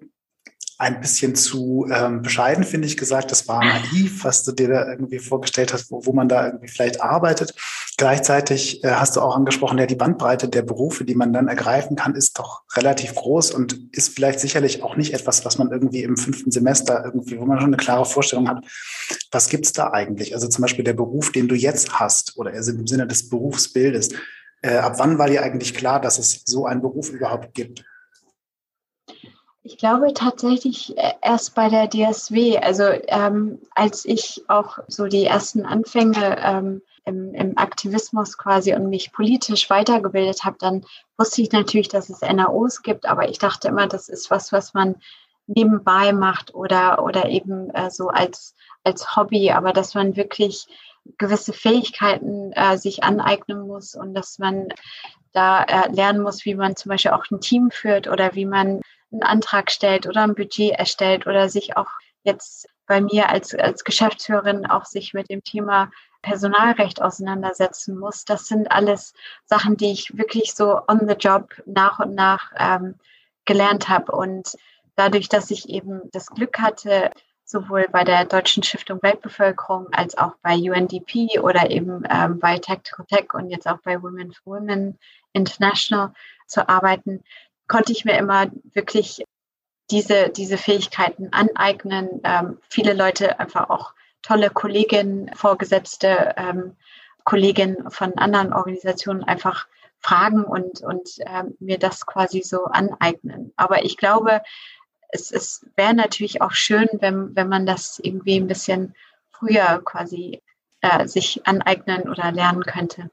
ein 0.78 1.00
bisschen 1.00 1.36
zu 1.36 1.88
ähm, 1.92 2.22
bescheiden, 2.22 2.64
finde 2.64 2.88
ich, 2.88 2.98
gesagt. 2.98 3.32
Das 3.32 3.48
war 3.48 3.64
naiv, 3.66 4.24
was 4.24 4.44
du 4.44 4.52
dir 4.52 4.68
da 4.70 4.90
irgendwie 4.90 5.20
vorgestellt 5.20 5.74
hast, 5.74 5.92
wo, 5.92 6.06
wo 6.06 6.14
man 6.14 6.28
da 6.28 6.46
irgendwie 6.46 6.68
vielleicht 6.68 7.02
arbeitet. 7.02 7.54
Gleichzeitig 7.98 8.84
äh, 8.84 8.92
hast 8.92 9.16
du 9.16 9.22
auch 9.22 9.36
angesprochen, 9.36 9.78
ja, 9.78 9.86
die 9.86 9.96
Bandbreite 9.96 10.50
der 10.50 10.64
Berufe, 10.64 11.06
die 11.06 11.16
man 11.16 11.32
dann 11.32 11.48
ergreifen 11.48 11.96
kann, 11.96 12.16
ist 12.16 12.38
doch 12.38 12.64
relativ 12.76 13.16
groß 13.16 13.52
und 13.52 13.80
ist 13.94 14.14
vielleicht 14.14 14.42
sicherlich 14.42 14.84
auch 14.84 14.98
nicht 14.98 15.14
etwas, 15.14 15.46
was 15.46 15.58
man 15.58 15.72
irgendwie 15.72 16.04
im 16.04 16.18
fünften 16.18 16.52
Semester 16.52 17.04
irgendwie, 17.06 17.40
wo 17.40 17.46
man 17.46 17.60
schon 17.60 17.74
eine 17.74 17.78
klare 17.78 18.06
Vorstellung 18.06 18.50
hat, 18.50 18.66
was 19.32 19.48
gibt's 19.48 19.72
da 19.72 19.92
eigentlich? 19.92 20.34
Also 20.34 20.48
zum 20.48 20.62
Beispiel 20.64 20.84
der 20.84 20.94
Beruf, 20.94 21.32
den 21.32 21.48
du 21.48 21.56
jetzt 21.56 22.00
hast 22.00 22.38
oder 22.38 22.52
also 22.52 22.72
im 22.72 22.86
Sinne 22.88 23.08
des 23.08 23.30
Berufsbildes. 23.30 24.10
Äh, 24.62 24.78
ab 24.78 24.96
wann 24.98 25.18
war 25.18 25.28
dir 25.28 25.44
eigentlich 25.44 25.74
klar, 25.74 26.02
dass 26.02 26.20
es 26.20 26.42
so 26.46 26.66
einen 26.66 26.82
Beruf 26.82 27.10
überhaupt 27.12 27.54
gibt? 27.54 27.86
Ich 29.68 29.80
glaube 29.80 30.14
tatsächlich 30.14 30.96
äh, 30.96 31.14
erst 31.24 31.56
bei 31.56 31.70
der 31.70 31.90
DSW. 31.90 32.60
Also 32.60 32.84
ähm, 33.08 33.60
als 33.74 34.06
ich 34.06 34.44
auch 34.48 34.78
so 34.88 35.08
die 35.08 35.26
ersten 35.26 35.66
Anfänge 35.66 36.38
ähm, 36.40 36.84
im, 37.04 37.34
im, 37.34 37.58
Aktivismus 37.58 38.38
quasi 38.38 38.76
und 38.76 38.92
mich 38.92 39.12
politisch 39.12 39.68
weitergebildet 39.72 40.44
habe, 40.44 40.58
dann 40.60 40.86
wusste 41.18 41.42
ich 41.42 41.52
natürlich, 41.52 41.88
dass 41.88 42.12
es 42.12 42.22
NAOs 42.22 42.84
gibt, 42.84 43.08
aber 43.08 43.28
ich 43.28 43.40
dachte 43.40 43.70
immer, 43.70 43.88
das 43.88 44.08
ist 44.08 44.30
was, 44.30 44.52
was 44.52 44.76
man 44.76 44.98
nebenbei 45.48 46.14
macht 46.14 46.54
oder, 46.54 47.04
oder 47.04 47.30
eben 47.30 47.72
äh, 47.72 47.90
so 47.90 48.10
als, 48.10 48.54
als 48.84 49.16
Hobby, 49.16 49.50
aber 49.50 49.74
dass 49.74 49.96
man 49.96 50.16
wirklich 50.16 50.68
gewisse 51.18 51.54
Fähigkeiten 51.54 52.52
äh, 52.52 52.78
sich 52.78 53.04
aneignen 53.04 53.66
muss 53.66 53.96
und 53.96 54.14
dass 54.14 54.38
man 54.38 54.68
da 55.34 55.64
äh, 55.64 55.92
lernen 55.92 56.22
muss, 56.22 56.46
wie 56.46 56.54
man 56.54 56.76
zum 56.76 56.90
Beispiel 56.90 57.12
auch 57.12 57.26
ein 57.32 57.42
Team 57.42 57.72
führt 57.72 58.08
oder 58.08 58.36
wie 58.36 58.46
man 58.46 58.82
einen 59.12 59.24
Antrag 59.24 59.72
stellt 59.72 60.08
oder 60.08 60.24
ein 60.24 60.36
Budget 60.36 60.72
erstellt 60.72 61.28
oder 61.28 61.50
sich 61.50 61.78
auch 61.78 61.90
jetzt 62.24 62.68
bei 62.88 63.02
mir 63.02 63.30
als, 63.30 63.54
als 63.56 63.84
Geschäftsführerin 63.84 64.66
auch 64.66 64.86
sich 64.86 65.14
mit 65.14 65.30
dem 65.30 65.44
Thema 65.44 65.90
Personalrecht 66.22 67.02
auseinandersetzen 67.02 67.98
muss. 67.98 68.26
Das 68.26 68.48
sind 68.48 68.72
alles 68.72 69.14
Sachen, 69.46 69.78
die 69.78 69.92
ich 69.92 70.18
wirklich 70.18 70.54
so 70.54 70.82
on 70.88 71.08
the 71.08 71.14
job 71.14 71.54
nach 71.66 72.00
und 72.00 72.16
nach 72.16 72.52
ähm, 72.58 72.96
gelernt 73.46 73.90
habe. 73.90 74.12
Und 74.12 74.56
dadurch, 74.96 75.30
dass 75.30 75.52
ich 75.52 75.70
eben 75.70 76.02
das 76.12 76.28
Glück 76.28 76.60
hatte, 76.60 77.12
sowohl 77.44 77.88
bei 77.92 78.04
der 78.04 78.26
Deutschen 78.26 78.64
Stiftung 78.64 79.02
Weltbevölkerung 79.04 79.88
als 79.94 80.18
auch 80.18 80.34
bei 80.42 80.56
UNDP 80.56 81.40
oder 81.40 81.70
eben 81.70 82.04
ähm, 82.10 82.40
bei 82.40 82.58
Tactical 82.58 83.06
Tech 83.06 83.34
und 83.34 83.52
jetzt 83.52 83.68
auch 83.68 83.78
bei 83.84 84.02
Women 84.02 84.34
for 84.34 84.56
Women 84.56 84.98
International 85.34 86.12
zu 86.48 86.68
arbeiten, 86.68 87.24
konnte 87.68 87.92
ich 87.92 88.06
mir 88.06 88.18
immer 88.18 88.48
wirklich 88.74 89.24
diese, 89.92 90.30
diese 90.30 90.58
Fähigkeiten 90.58 91.30
aneignen. 91.32 92.22
Ähm, 92.24 92.60
viele 92.70 92.94
Leute 92.94 93.40
einfach 93.40 93.70
auch 93.70 93.94
tolle 94.22 94.50
Kolleginnen, 94.50 95.32
Vorgesetzte, 95.36 96.34
ähm, 96.38 96.76
Kolleginnen 97.24 97.90
von 97.92 98.18
anderen 98.18 98.54
Organisationen 98.54 99.24
einfach 99.24 99.68
fragen 100.00 100.44
und, 100.44 100.82
und 100.82 101.10
ähm, 101.26 101.56
mir 101.60 101.80
das 101.80 102.06
quasi 102.06 102.42
so 102.42 102.66
aneignen. 102.66 103.52
Aber 103.56 103.84
ich 103.84 103.98
glaube, 103.98 104.42
es, 105.10 105.32
es 105.32 105.66
wäre 105.76 105.94
natürlich 105.94 106.42
auch 106.42 106.52
schön, 106.52 106.88
wenn, 107.00 107.36
wenn 107.36 107.50
man 107.50 107.66
das 107.66 108.00
irgendwie 108.00 108.38
ein 108.40 108.48
bisschen 108.48 108.96
früher 109.32 109.82
quasi 109.84 110.42
äh, 110.82 111.08
sich 111.08 111.46
aneignen 111.48 112.10
oder 112.10 112.32
lernen 112.32 112.64
könnte. 112.64 113.10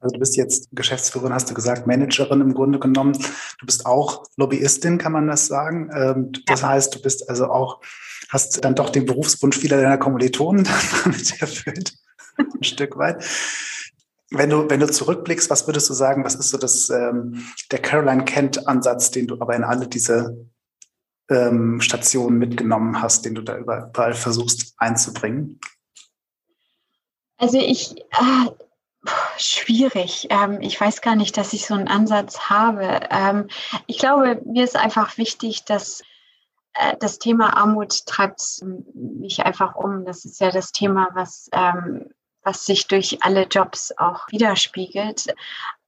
Also 0.00 0.14
du 0.14 0.20
bist 0.20 0.36
jetzt 0.36 0.68
Geschäftsführerin, 0.72 1.32
hast 1.32 1.50
du 1.50 1.54
gesagt, 1.54 1.86
Managerin 1.86 2.40
im 2.40 2.54
Grunde 2.54 2.78
genommen. 2.78 3.12
Du 3.58 3.66
bist 3.66 3.86
auch 3.86 4.26
Lobbyistin, 4.36 4.98
kann 4.98 5.12
man 5.12 5.26
das 5.26 5.46
sagen. 5.46 5.90
Ähm, 5.94 6.32
das 6.46 6.62
heißt, 6.62 6.94
du 6.94 7.00
bist 7.00 7.28
also 7.30 7.46
auch, 7.46 7.80
hast 8.28 8.62
dann 8.64 8.74
doch 8.74 8.90
den 8.90 9.06
Berufswunsch 9.06 9.56
vieler 9.56 9.80
deiner 9.80 9.98
Kommilitonen 9.98 10.68
damit 11.04 11.40
erfüllt, 11.40 11.94
ein 12.36 12.62
Stück 12.62 12.98
weit. 12.98 13.24
Wenn 14.30 14.50
du, 14.50 14.68
wenn 14.68 14.80
du 14.80 14.90
zurückblickst, 14.90 15.48
was 15.50 15.66
würdest 15.66 15.88
du 15.88 15.94
sagen, 15.94 16.24
was 16.24 16.34
ist 16.34 16.50
so 16.50 16.58
das, 16.58 16.90
ähm, 16.90 17.46
der 17.70 17.78
Caroline 17.78 18.24
Kent-Ansatz, 18.24 19.12
den 19.12 19.28
du 19.28 19.40
aber 19.40 19.54
in 19.54 19.64
alle 19.64 19.88
diese 19.88 20.46
ähm, 21.30 21.80
Stationen 21.80 22.38
mitgenommen 22.38 23.00
hast, 23.00 23.24
den 23.24 23.34
du 23.34 23.42
da 23.42 23.56
überall 23.56 24.14
versuchst 24.14 24.74
einzubringen? 24.78 25.58
Also 27.38 27.58
ich, 27.58 27.96
äh, 27.96 28.50
Schwierig. 29.38 30.28
Ähm, 30.30 30.60
ich 30.60 30.80
weiß 30.80 31.00
gar 31.00 31.16
nicht, 31.16 31.36
dass 31.36 31.52
ich 31.52 31.66
so 31.66 31.74
einen 31.74 31.88
Ansatz 31.88 32.48
habe. 32.48 33.00
Ähm, 33.10 33.48
ich 33.86 33.98
glaube, 33.98 34.40
mir 34.44 34.64
ist 34.64 34.76
einfach 34.76 35.18
wichtig, 35.18 35.64
dass 35.64 36.02
äh, 36.74 36.96
das 36.98 37.18
Thema 37.18 37.56
Armut 37.56 38.06
treibt 38.06 38.40
mich 38.94 39.44
einfach 39.44 39.74
um. 39.74 40.04
Das 40.04 40.24
ist 40.24 40.40
ja 40.40 40.50
das 40.50 40.72
Thema, 40.72 41.08
was, 41.14 41.48
ähm, 41.52 42.10
was 42.42 42.66
sich 42.66 42.86
durch 42.86 43.18
alle 43.22 43.44
Jobs 43.44 43.92
auch 43.96 44.26
widerspiegelt. 44.30 45.34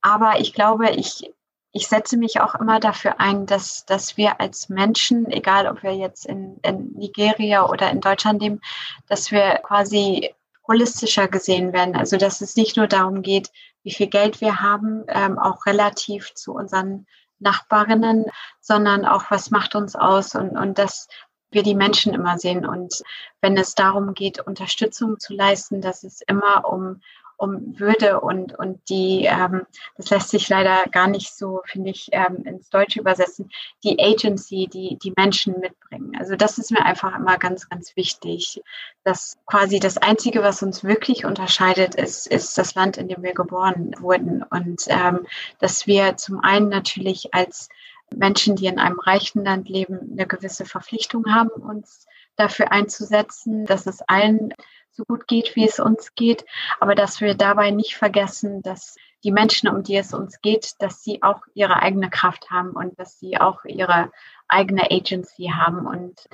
Aber 0.01 0.41
ich 0.41 0.53
glaube, 0.53 0.91
ich, 0.91 1.33
ich 1.73 1.89
setze 1.89 2.17
mich 2.17 2.41
auch 2.41 2.55
immer 2.55 2.81
dafür 2.81 3.21
ein, 3.21 3.47
dass, 3.47 3.85
dass 3.85 4.17
wir 4.17 4.41
als 4.41 4.69
Menschen, 4.69 5.31
egal 5.31 5.67
ob 5.67 5.83
wir 5.83 5.95
jetzt 5.95 6.27
in, 6.27 6.59
in 6.63 6.93
Nigeria 6.95 7.67
oder 7.69 7.91
in 7.91 8.01
Deutschland 8.01 8.43
leben, 8.43 8.61
dass 9.07 9.31
wir 9.31 9.61
quasi 9.63 10.35
holistischer 10.69 11.29
gesehen 11.29 11.73
werden. 11.73 11.97
Also 11.97 12.17
dass 12.17 12.41
es 12.41 12.57
nicht 12.57 12.77
nur 12.77 12.87
darum 12.87 13.23
geht, 13.23 13.51
wie 13.83 13.93
viel 13.93 14.09
Geld 14.09 14.41
wir 14.41 14.61
haben, 14.61 15.05
ähm, 15.09 15.39
auch 15.39 15.67
relativ 15.67 16.35
zu 16.35 16.53
unseren 16.53 17.07
Nachbarinnen, 17.41 18.27
sondern 18.61 19.05
auch, 19.05 19.31
was 19.31 19.51
macht 19.51 19.75
uns 19.75 19.97
aus 19.97 20.35
und, 20.35 20.57
und 20.57 20.79
dass, 20.79 21.09
wir 21.51 21.63
die 21.63 21.75
Menschen 21.75 22.15
immer 22.15 22.39
sehen. 22.39 22.67
Und 22.67 23.03
wenn 23.41 23.57
es 23.57 23.75
darum 23.75 24.15
geht, 24.15 24.41
Unterstützung 24.41 25.19
zu 25.19 25.35
leisten, 25.35 25.81
dass 25.81 26.05
es 26.05 26.21
immer 26.23 26.69
um 26.69 27.01
um 27.39 27.79
Würde 27.79 28.21
und, 28.21 28.59
und 28.59 28.81
die, 28.89 29.25
ähm, 29.25 29.63
das 29.97 30.11
lässt 30.11 30.31
sich 30.31 30.49
leider 30.49 30.85
gar 30.91 31.07
nicht 31.07 31.35
so, 31.35 31.63
finde 31.65 31.91
ich, 31.91 32.09
ähm, 32.13 32.45
ins 32.45 32.69
Deutsche 32.69 33.01
übersetzen, 33.01 33.49
die 33.85 33.99
Agency, 34.01 34.67
die 34.67 34.99
die 35.01 35.13
Menschen 35.17 35.59
mitbringen. 35.61 36.13
Also 36.19 36.35
das 36.35 36.59
ist 36.59 36.73
mir 36.73 36.85
einfach 36.85 37.17
immer 37.17 37.39
ganz, 37.39 37.69
ganz 37.69 37.95
wichtig, 37.95 38.61
dass 39.05 39.39
quasi 39.47 39.79
das 39.79 39.99
Einzige, 39.99 40.43
was 40.43 40.63
uns 40.63 40.83
wirklich 40.83 41.25
unterscheidet, 41.25 41.95
ist, 41.95 42.27
ist 42.27 42.59
das 42.59 42.75
Land, 42.75 42.97
in 42.97 43.07
dem 43.07 43.23
wir 43.23 43.35
geboren 43.35 43.95
wurden. 44.01 44.43
Und 44.43 44.83
ähm, 44.89 45.27
dass 45.61 45.87
wir 45.87 46.17
zum 46.17 46.41
einen 46.41 46.69
natürlich 46.69 47.35
als 47.35 47.69
Menschen, 48.11 48.57
die 48.57 48.67
in 48.67 48.81
einem 48.81 48.99
reichen 48.99 49.45
Land 49.45 49.69
leben, 49.69 50.11
eine 50.13 50.27
gewisse 50.27 50.65
Verpflichtung 50.65 51.33
haben, 51.33 51.51
uns 51.51 52.07
dafür 52.37 52.73
einzusetzen, 52.73 53.65
dass 53.67 53.87
es 53.87 54.03
allen 54.03 54.55
so 54.93 55.05
gut 55.05 55.29
geht, 55.29 55.55
wie 55.57 55.67
es 55.67 55.79
uns 55.79 56.15
geht, 56.15 56.45
aber 56.81 56.95
dass 56.95 57.21
wir 57.21 57.35
dabei 57.35 57.71
nicht 57.71 57.97
vergessen, 57.97 58.63
dass 58.63 58.97
die 59.25 59.33
Menschen, 59.33 59.69
um 59.69 59.83
die 59.83 59.97
es 59.97 60.15
uns 60.15 60.41
geht, 60.41 60.73
dass 60.81 61.03
sie 61.03 61.23
auch 61.23 61.43
ihre 61.55 61.83
eigene 61.83 62.11
Kraft 62.11 62.51
haben 62.51 62.71
und 62.71 62.99
dass 62.99 63.19
sie 63.19 63.39
auch 63.39 63.65
ihre 63.65 64.11
eigene 64.49 64.91
Agency 64.91 65.53
haben. 65.55 65.87
Und 65.87 66.29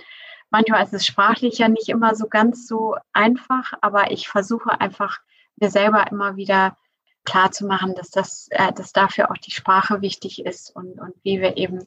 manchmal 0.51 0.85
ist 0.85 0.93
es 0.93 1.07
sprachlich 1.07 1.59
ja 1.59 1.69
nicht 1.69 1.88
immer 1.88 2.14
so 2.14 2.29
ganz 2.29 2.67
so 2.67 2.97
einfach, 3.12 3.73
aber 3.81 4.11
ich 4.11 4.29
versuche 4.29 4.81
einfach 4.81 5.21
mir 5.57 5.71
selber 5.71 6.11
immer 6.11 6.37
wieder 6.37 6.77
klar 7.25 7.51
zu 7.51 7.67
machen, 7.67 7.95
dass 7.95 8.11
das, 8.11 8.49
äh, 8.51 8.73
dass 8.73 8.93
dafür 8.93 9.31
auch 9.31 9.39
die 9.39 9.51
Sprache 9.51 10.01
wichtig 10.01 10.45
ist 10.45 10.75
und, 10.75 11.01
und 11.01 11.15
wie 11.23 11.41
wir 11.41 11.57
eben 11.57 11.81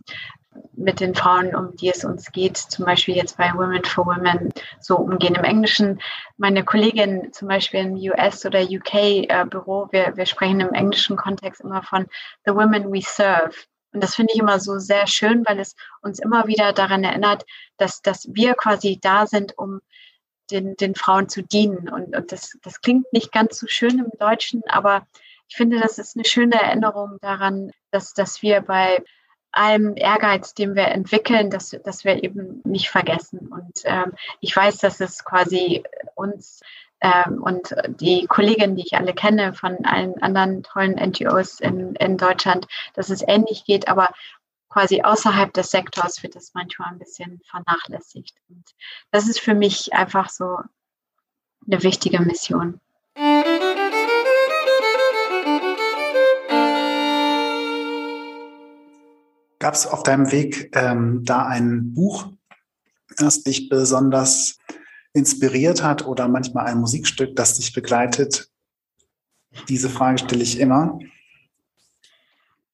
mit 0.73 1.00
den 1.00 1.15
Frauen, 1.15 1.56
um 1.56 1.76
die 1.76 1.89
es 1.89 2.04
uns 2.04 2.32
geht, 2.32 2.58
zum 2.58 2.86
Beispiel 2.86 3.15
jetzt 3.15 3.38
bei 3.38 3.54
Women 3.54 3.84
for 3.84 4.06
Women 4.06 4.50
so 4.80 4.97
umgehen. 4.97 5.36
Im 5.36 5.43
Englischen, 5.43 6.02
meine 6.38 6.63
Kollegin 6.63 7.32
zum 7.34 7.47
Beispiel 7.47 7.82
im 7.82 7.93
US 8.12 8.45
oder 8.45 8.62
UK 8.62 8.93
äh, 8.93 9.45
wir, 9.52 10.13
wir 10.15 10.26
sprechen 10.26 10.60
im 10.60 10.73
englischen 10.73 11.15
Kontext 11.15 11.62
immer 11.62 11.84
von 11.84 12.08
The 12.45 12.54
Women 12.54 12.91
We 12.91 13.02
Serve. 13.02 13.56
Und 13.93 14.04
das 14.04 14.15
finde 14.15 14.34
ich 14.34 14.39
immer 14.39 14.60
so 14.60 14.80
sehr 14.80 15.08
schön, 15.08 15.43
weil 15.47 15.60
es 15.60 15.76
uns 16.02 16.19
immer 16.19 16.47
wieder 16.47 16.73
daran 16.73 17.04
erinnert, 17.04 17.45
dass, 17.78 18.02
dass 18.02 18.28
wir 18.34 18.54
quasi 18.54 19.00
da 19.02 19.26
sind, 19.26 19.58
um 19.58 19.82
den, 20.52 20.76
den 20.76 20.95
Frauen 20.95 21.30
zu 21.30 21.41
dienen. 21.41 21.89
Und, 21.89 22.15
und 22.15 22.32
das, 22.32 22.58
das 22.62 22.82
klingt 22.82 23.12
nicht 23.13 23.32
ganz 23.32 23.60
so 23.60 23.67
schön 23.67 24.00
im 24.00 24.12
Deutschen, 24.19 24.62
aber 24.67 25.06
ich 25.47 25.55
finde, 25.55 25.79
das 25.79 25.97
ist 25.97 26.15
eine 26.15 26.25
schöne 26.25 26.62
Erinnerung 26.62 27.17
daran, 27.21 27.71
dass, 27.91 28.13
dass 28.13 28.41
wir 28.41 28.62
bei 28.62 29.03
allem 29.51 29.95
Ehrgeiz, 29.95 30.53
den 30.53 30.75
wir 30.75 30.88
entwickeln, 30.89 31.49
dass, 31.49 31.69
dass 31.83 32.03
wir 32.03 32.23
eben 32.23 32.62
nicht 32.63 32.89
vergessen. 32.89 33.47
Und 33.47 33.81
ähm, 33.86 34.13
ich 34.41 34.55
weiß, 34.55 34.77
dass 34.79 34.99
es 34.99 35.23
quasi 35.23 35.83
uns 36.15 36.62
ähm, 37.01 37.41
und 37.41 37.75
die 37.99 38.25
Kolleginnen, 38.27 38.75
die 38.75 38.83
ich 38.83 38.95
alle 38.95 39.13
kenne 39.13 39.53
von 39.53 39.86
allen 39.86 40.21
anderen 40.21 40.63
tollen 40.63 40.93
NGOs 40.93 41.60
in, 41.60 41.95
in 41.95 42.17
Deutschland, 42.17 42.67
dass 42.93 43.10
es 43.10 43.21
ähnlich 43.27 43.65
geht, 43.65 43.88
aber 43.88 44.10
quasi 44.69 45.01
außerhalb 45.01 45.53
des 45.53 45.71
Sektors 45.71 46.21
wird 46.23 46.36
das 46.36 46.53
manchmal 46.53 46.89
ein 46.89 46.99
bisschen 46.99 47.41
vernachlässigt. 47.49 48.36
Und 48.49 48.65
das 49.12 49.27
ist 49.27 49.39
für 49.39 49.53
mich 49.53 49.93
einfach 49.93 50.29
so 50.29 50.60
eine 51.65 51.83
wichtige 51.83 52.19
Mission. 52.21 52.79
Gab 59.67 59.73
es 59.73 59.86
auf 59.86 60.01
deinem 60.01 60.32
Weg 60.32 60.73
ähm, 60.77 61.25
da 61.25 61.45
ein 61.45 61.93
Buch, 61.93 62.30
das 63.17 63.43
dich 63.43 63.67
besonders 63.67 64.60
inspiriert 65.12 65.84
hat 65.84 66.08
oder 66.08 66.30
manchmal 66.30 66.67
ein 66.67 66.77
Musikstück, 66.77 67.36
das 67.36 67.56
dich 67.56 67.73
begleitet? 67.73 68.49
Diese 69.67 69.89
Frage 69.89 70.19
stelle 70.19 70.41
ich 70.41 70.58
immer. 70.62 70.97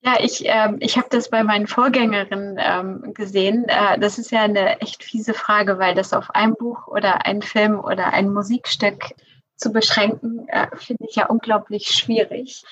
Ja, 0.03 0.17
ich, 0.19 0.43
ähm, 0.45 0.77
ich 0.82 0.95
habe 0.95 1.08
das 1.10 1.32
bei 1.32 1.43
meinen 1.43 1.65
Vorgängerinnen 1.65 2.60
ähm, 2.60 3.15
gesehen. 3.15 3.65
Äh, 3.69 3.97
das 3.97 4.19
ist 4.19 4.29
ja 4.29 4.43
eine 4.43 4.79
echt 4.79 5.03
fiese 5.03 5.34
Frage, 5.34 5.79
weil 5.79 5.95
das 5.95 6.13
auf 6.13 6.29
ein 6.36 6.53
Buch 6.53 6.86
oder 6.86 7.25
ein 7.25 7.41
Film 7.41 7.79
oder 7.79 8.13
ein 8.13 8.32
Musikstück 8.32 9.15
zu 9.56 9.71
beschränken, 9.71 10.47
äh, 10.47 10.67
finde 10.77 11.06
ich 11.10 11.15
ja 11.15 11.25
unglaublich 11.25 11.88
schwierig. 11.88 12.63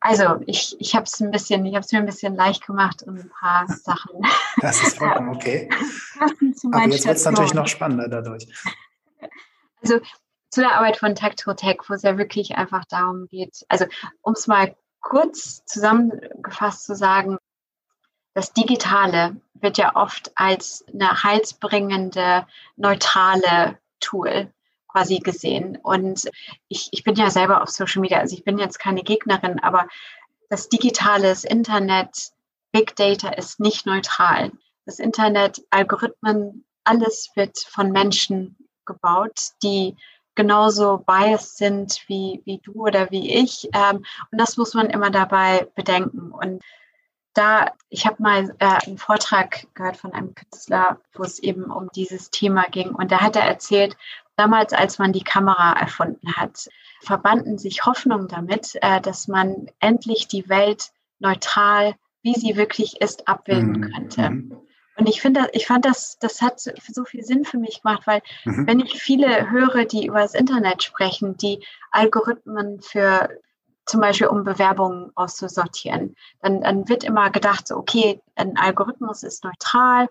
Also 0.00 0.40
ich, 0.46 0.76
ich 0.78 0.94
habe 0.94 1.04
es 1.04 1.20
ein 1.20 1.30
bisschen, 1.30 1.64
ich 1.66 1.74
habe 1.74 1.84
es 1.84 1.92
mir 1.92 1.98
ein 1.98 2.06
bisschen 2.06 2.34
leicht 2.34 2.66
gemacht 2.66 3.02
und 3.02 3.18
ein 3.18 3.30
paar 3.30 3.66
Sachen. 3.68 4.24
Das 4.60 4.82
ist 4.82 4.98
vollkommen 4.98 5.28
okay. 5.36 5.68
Aber 6.72 6.88
jetzt 6.88 7.06
wird 7.06 7.16
es 7.16 7.24
natürlich 7.24 7.54
noch 7.54 7.66
spannender 7.66 8.08
dadurch. 8.08 8.46
Also 9.82 10.00
zu 10.50 10.60
der 10.60 10.76
Arbeit 10.76 10.96
von 10.96 11.14
Tech 11.14 11.36
to 11.36 11.54
Tech, 11.54 11.78
wo 11.88 11.94
es 11.94 12.02
ja 12.02 12.18
wirklich 12.18 12.56
einfach 12.56 12.84
darum 12.86 13.26
geht, 13.28 13.64
also 13.68 13.84
um 14.22 14.32
es 14.32 14.46
mal 14.46 14.74
kurz 15.00 15.64
zusammengefasst 15.66 16.84
zu 16.84 16.94
sagen, 16.94 17.38
das 18.34 18.52
Digitale 18.52 19.40
wird 19.54 19.78
ja 19.78 19.96
oft 19.96 20.32
als 20.36 20.84
eine 20.92 21.22
heilsbringende, 21.22 22.46
neutrale 22.76 23.78
Tool 24.00 24.52
quasi 24.88 25.18
gesehen. 25.18 25.78
Und 25.82 26.28
ich, 26.68 26.88
ich 26.92 27.04
bin 27.04 27.14
ja 27.14 27.30
selber 27.30 27.62
auf 27.62 27.68
Social 27.68 28.00
Media, 28.00 28.18
also 28.18 28.34
ich 28.34 28.44
bin 28.44 28.58
jetzt 28.58 28.78
keine 28.78 29.02
Gegnerin, 29.02 29.60
aber 29.60 29.86
das 30.48 30.68
digitale 30.68 31.28
das 31.28 31.44
Internet, 31.44 32.32
Big 32.72 32.96
Data 32.96 33.28
ist 33.30 33.60
nicht 33.60 33.86
neutral. 33.86 34.50
Das 34.86 34.98
Internet, 34.98 35.62
Algorithmen, 35.70 36.64
alles 36.84 37.30
wird 37.34 37.58
von 37.58 37.92
Menschen 37.92 38.56
gebaut, 38.86 39.50
die 39.62 39.96
genauso 40.34 40.98
biased 40.98 41.56
sind 41.56 42.02
wie, 42.06 42.40
wie 42.44 42.58
du 42.58 42.86
oder 42.86 43.10
wie 43.10 43.34
ich. 43.34 43.68
Ähm, 43.74 44.04
und 44.30 44.40
das 44.40 44.56
muss 44.56 44.72
man 44.72 44.88
immer 44.88 45.10
dabei 45.10 45.68
bedenken. 45.74 46.30
Und 46.30 46.62
da, 47.34 47.72
ich 47.88 48.06
habe 48.06 48.22
mal 48.22 48.54
äh, 48.58 48.86
einen 48.86 48.98
Vortrag 48.98 49.66
gehört 49.74 49.96
von 49.96 50.12
einem 50.12 50.34
Künstler, 50.34 51.00
wo 51.14 51.24
es 51.24 51.38
eben 51.38 51.64
um 51.64 51.88
dieses 51.94 52.30
Thema 52.30 52.64
ging. 52.70 52.94
Und 52.94 53.12
da 53.12 53.20
hat 53.20 53.36
er 53.36 53.42
erzählt, 53.42 53.96
damals, 54.38 54.72
als 54.72 54.98
man 54.98 55.12
die 55.12 55.24
Kamera 55.24 55.72
erfunden 55.72 56.36
hat, 56.36 56.68
verbanden 57.02 57.58
sich 57.58 57.84
Hoffnungen 57.84 58.28
damit, 58.28 58.76
äh, 58.80 59.00
dass 59.00 59.28
man 59.28 59.68
endlich 59.80 60.28
die 60.28 60.48
Welt 60.48 60.90
neutral, 61.18 61.94
wie 62.22 62.34
sie 62.34 62.56
wirklich 62.56 63.00
ist, 63.00 63.28
abbilden 63.28 63.80
mhm. 63.80 63.92
könnte. 63.92 64.30
Mhm. 64.30 64.56
Und 64.96 65.08
ich 65.08 65.20
finde, 65.20 65.48
ich 65.52 65.66
fand 65.66 65.84
das, 65.84 66.18
das 66.18 66.42
hat 66.42 66.58
so 66.60 67.04
viel 67.04 67.22
Sinn 67.22 67.44
für 67.44 67.58
mich 67.58 67.82
gemacht, 67.82 68.02
weil 68.06 68.20
mhm. 68.44 68.66
wenn 68.66 68.80
ich 68.80 69.00
viele 69.00 69.50
höre, 69.50 69.84
die 69.84 70.06
über 70.06 70.20
das 70.20 70.34
Internet 70.34 70.82
sprechen, 70.82 71.36
die 71.36 71.64
Algorithmen 71.92 72.80
für 72.80 73.28
zum 73.86 74.00
Beispiel 74.00 74.26
um 74.26 74.44
Bewerbungen 74.44 75.12
auszusortieren, 75.14 76.14
dann, 76.42 76.60
dann 76.60 76.88
wird 76.88 77.04
immer 77.04 77.30
gedacht, 77.30 77.68
so, 77.68 77.76
okay, 77.76 78.20
ein 78.34 78.56
Algorithmus 78.58 79.22
ist 79.22 79.44
neutral, 79.44 80.08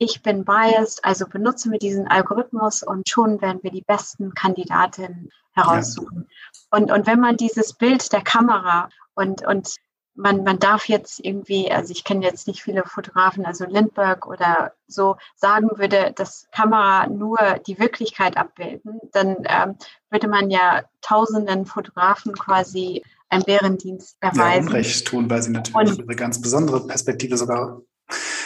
ich 0.00 0.22
bin 0.22 0.46
biased, 0.46 1.04
also 1.04 1.26
benutzen 1.26 1.72
wir 1.72 1.78
diesen 1.78 2.08
Algorithmus 2.08 2.82
und 2.82 3.08
schon 3.08 3.40
werden 3.42 3.60
wir 3.62 3.70
die 3.70 3.82
besten 3.82 4.32
Kandidatinnen 4.32 5.30
heraussuchen. 5.52 6.26
Ja. 6.26 6.78
Und, 6.78 6.90
und 6.90 7.06
wenn 7.06 7.20
man 7.20 7.36
dieses 7.36 7.74
Bild 7.74 8.10
der 8.10 8.22
Kamera 8.22 8.88
und, 9.14 9.46
und 9.46 9.76
man, 10.14 10.42
man 10.42 10.58
darf 10.58 10.88
jetzt 10.88 11.20
irgendwie, 11.22 11.70
also 11.70 11.92
ich 11.92 12.04
kenne 12.04 12.24
jetzt 12.24 12.46
nicht 12.46 12.62
viele 12.62 12.84
Fotografen, 12.84 13.44
also 13.44 13.66
Lindbergh 13.66 14.26
oder 14.26 14.72
so, 14.86 15.16
sagen 15.36 15.68
würde, 15.76 16.14
dass 16.16 16.48
Kamera 16.50 17.06
nur 17.06 17.36
die 17.66 17.78
Wirklichkeit 17.78 18.38
abbilden, 18.38 19.00
dann 19.12 19.36
ähm, 19.44 19.76
würde 20.08 20.28
man 20.28 20.50
ja 20.50 20.82
tausenden 21.02 21.66
Fotografen 21.66 22.32
quasi 22.32 23.02
einen 23.28 23.44
Bärendienst 23.44 24.16
erweisen. 24.20 24.64
Ja, 24.64 24.70
Unrecht 24.70 25.06
tun, 25.06 25.28
weil 25.28 25.42
sie 25.42 25.50
natürlich 25.50 25.98
und, 25.98 26.08
eine 26.08 26.16
ganz 26.16 26.40
besondere 26.40 26.86
Perspektive 26.86 27.36
sogar 27.36 27.82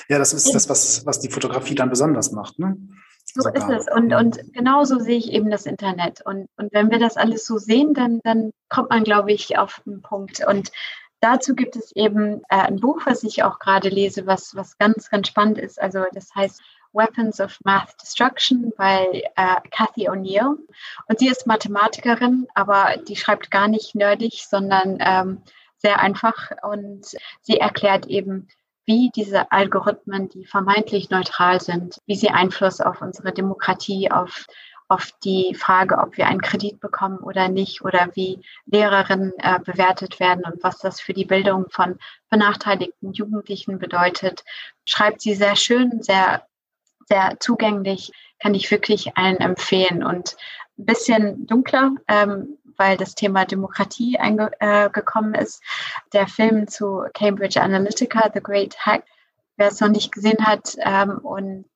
ja, 0.08 0.18
das 0.18 0.32
ist 0.32 0.54
das, 0.54 0.68
was, 0.68 1.06
was 1.06 1.20
die 1.20 1.30
Fotografie 1.30 1.74
dann 1.74 1.90
besonders 1.90 2.32
macht. 2.32 2.58
Ne? 2.58 2.76
So 3.24 3.42
Sogar. 3.42 3.56
ist 3.56 3.86
es. 3.86 3.94
Und, 3.94 4.12
und 4.12 4.52
genauso 4.52 4.98
sehe 5.00 5.18
ich 5.18 5.32
eben 5.32 5.50
das 5.50 5.66
Internet. 5.66 6.20
Und, 6.24 6.48
und 6.56 6.72
wenn 6.72 6.90
wir 6.90 6.98
das 6.98 7.16
alles 7.16 7.46
so 7.46 7.58
sehen, 7.58 7.94
dann, 7.94 8.20
dann 8.22 8.52
kommt 8.68 8.90
man, 8.90 9.04
glaube 9.04 9.32
ich, 9.32 9.58
auf 9.58 9.82
einen 9.86 10.02
Punkt. 10.02 10.46
Und 10.46 10.70
dazu 11.20 11.54
gibt 11.54 11.74
es 11.74 11.90
eben 11.96 12.42
äh, 12.48 12.56
ein 12.56 12.80
Buch, 12.80 13.00
was 13.06 13.24
ich 13.24 13.42
auch 13.42 13.58
gerade 13.58 13.88
lese, 13.88 14.26
was, 14.26 14.54
was 14.54 14.78
ganz, 14.78 15.10
ganz 15.10 15.28
spannend 15.28 15.58
ist. 15.58 15.80
Also 15.80 16.04
das 16.12 16.34
heißt 16.34 16.60
Weapons 16.92 17.40
of 17.40 17.58
Math 17.64 18.00
Destruction 18.00 18.72
bei 18.76 19.24
äh, 19.34 19.56
Cathy 19.70 20.08
O'Neill. 20.08 20.56
Und 21.08 21.18
sie 21.18 21.28
ist 21.28 21.46
Mathematikerin, 21.46 22.46
aber 22.54 22.96
die 23.08 23.16
schreibt 23.16 23.50
gar 23.50 23.68
nicht 23.68 23.94
nerdig, 23.94 24.46
sondern 24.48 24.98
ähm, 25.00 25.42
sehr 25.78 25.98
einfach. 26.00 26.52
Und 26.62 27.16
sie 27.40 27.58
erklärt 27.58 28.06
eben, 28.06 28.48
wie 28.86 29.10
diese 29.14 29.50
Algorithmen, 29.52 30.28
die 30.28 30.44
vermeintlich 30.44 31.10
neutral 31.10 31.60
sind, 31.60 31.98
wie 32.06 32.16
sie 32.16 32.30
Einfluss 32.30 32.80
auf 32.80 33.00
unsere 33.00 33.32
Demokratie, 33.32 34.10
auf, 34.10 34.46
auf 34.88 35.10
die 35.24 35.54
Frage, 35.54 35.98
ob 35.98 36.16
wir 36.16 36.26
einen 36.26 36.42
Kredit 36.42 36.80
bekommen 36.80 37.18
oder 37.18 37.48
nicht, 37.48 37.82
oder 37.82 38.10
wie 38.14 38.40
Lehrerinnen 38.66 39.32
äh, 39.38 39.58
bewertet 39.60 40.20
werden 40.20 40.44
und 40.44 40.62
was 40.62 40.78
das 40.78 41.00
für 41.00 41.14
die 41.14 41.24
Bildung 41.24 41.66
von 41.70 41.98
benachteiligten 42.30 43.12
Jugendlichen 43.12 43.78
bedeutet, 43.78 44.44
schreibt 44.84 45.22
sie 45.22 45.34
sehr 45.34 45.56
schön, 45.56 46.02
sehr 46.02 46.46
sehr 47.08 47.36
zugänglich, 47.40 48.12
kann 48.38 48.54
ich 48.54 48.70
wirklich 48.70 49.16
allen 49.16 49.38
empfehlen. 49.38 50.04
Und 50.04 50.36
ein 50.78 50.86
bisschen 50.86 51.46
dunkler, 51.46 51.92
ähm, 52.08 52.58
weil 52.76 52.96
das 52.96 53.14
Thema 53.14 53.44
Demokratie 53.44 54.16
äh, 54.16 54.90
ist. 55.40 55.62
Der 56.12 56.26
Film 56.26 56.68
zu 56.68 57.04
Cambridge 57.14 57.60
Analytica, 57.60 58.30
The 58.32 58.42
Great 58.42 58.76
Hack, 58.78 59.04
wer 59.56 59.68
es 59.68 59.80
noch 59.80 59.88
nicht 59.88 60.12
gesehen 60.12 60.44
hat 60.44 60.76
ähm, 60.80 61.18
und 61.18 61.66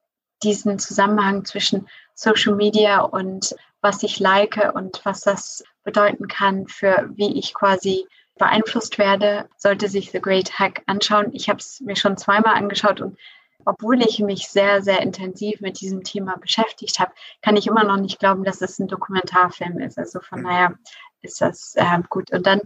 diesen 0.42 0.78
Zusammenhang 0.78 1.44
zwischen 1.44 1.88
Social 2.14 2.54
Media 2.54 3.00
und 3.00 3.54
was 3.80 4.02
ich 4.02 4.18
like 4.18 4.72
und 4.74 5.00
was 5.04 5.20
das 5.20 5.64
bedeuten 5.84 6.28
kann 6.28 6.66
für 6.66 7.08
wie 7.14 7.38
ich 7.38 7.54
quasi 7.54 8.06
beeinflusst 8.38 8.98
werde, 8.98 9.48
sollte 9.56 9.88
sich 9.88 10.11
The 10.11 10.20
Great 10.20 10.58
Hack 10.58 10.82
anschauen. 10.87 11.32
Ich 11.32 11.48
habe 11.48 11.58
es 11.58 11.80
mir 11.80 11.96
schon 11.96 12.16
zweimal 12.16 12.54
angeschaut 12.54 13.00
und 13.00 13.18
obwohl 13.68 14.00
ich 14.00 14.18
mich 14.20 14.48
sehr, 14.48 14.83
sehr 14.83 15.02
intensiv 15.02 15.61
mit 15.61 15.81
diesem 15.81 16.02
Thema 16.02 16.37
beschäftigt 16.38 16.98
habe, 16.98 17.12
kann 17.42 17.57
ich 17.57 17.66
immer 17.66 17.85
noch 17.85 17.98
nicht 17.98 18.18
glauben, 18.18 18.42
dass 18.42 18.62
es 18.62 18.78
ein 18.78 18.88
Dokumentarfilm 18.88 19.78
ist. 19.81 19.98
Also 19.98 20.20
von 20.20 20.42
daher 20.42 20.78
ist 21.20 21.42
das 21.42 21.74
äh, 21.76 21.98
gut. 22.09 22.33
Und 22.33 22.46
dann 22.46 22.62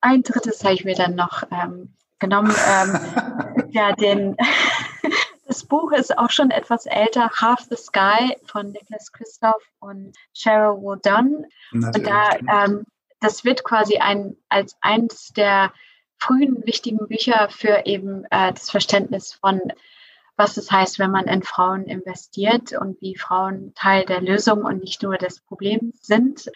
ein 0.00 0.22
drittes 0.22 0.64
habe 0.64 0.72
ich 0.72 0.84
mir 0.84 0.94
dann 0.94 1.14
noch 1.14 1.42
ähm, 1.50 1.94
genommen. 2.20 2.54
Ähm, 2.66 3.68
ja, 3.70 3.92
den, 3.92 4.36
das 5.46 5.64
Buch 5.64 5.92
ist 5.92 6.16
auch 6.16 6.30
schon 6.30 6.50
etwas 6.50 6.86
älter, 6.86 7.30
Half 7.38 7.66
the 7.68 7.76
Sky 7.76 8.34
von 8.46 8.72
Nicholas 8.72 9.12
Christoph 9.12 9.62
und 9.80 10.16
Cheryl 10.32 10.80
Woodon. 10.80 11.44
Und 11.70 12.06
da, 12.06 12.30
ähm, 12.64 12.84
das 13.20 13.44
wird 13.44 13.62
quasi 13.62 13.98
ein, 13.98 14.36
als 14.48 14.74
eines 14.80 15.34
der 15.34 15.70
frühen 16.16 16.64
wichtigen 16.64 17.06
Bücher 17.08 17.48
für 17.50 17.82
eben 17.84 18.24
äh, 18.30 18.54
das 18.54 18.70
Verständnis 18.70 19.34
von 19.34 19.60
was 20.36 20.56
es 20.56 20.70
heißt, 20.70 20.98
wenn 20.98 21.10
man 21.10 21.26
in 21.26 21.42
Frauen 21.42 21.84
investiert 21.84 22.72
und 22.72 23.00
wie 23.00 23.16
Frauen 23.16 23.72
Teil 23.74 24.04
der 24.04 24.20
Lösung 24.20 24.64
und 24.64 24.82
nicht 24.82 25.02
nur 25.02 25.16
des 25.16 25.40
Problems 25.40 25.94
sind. 26.02 26.50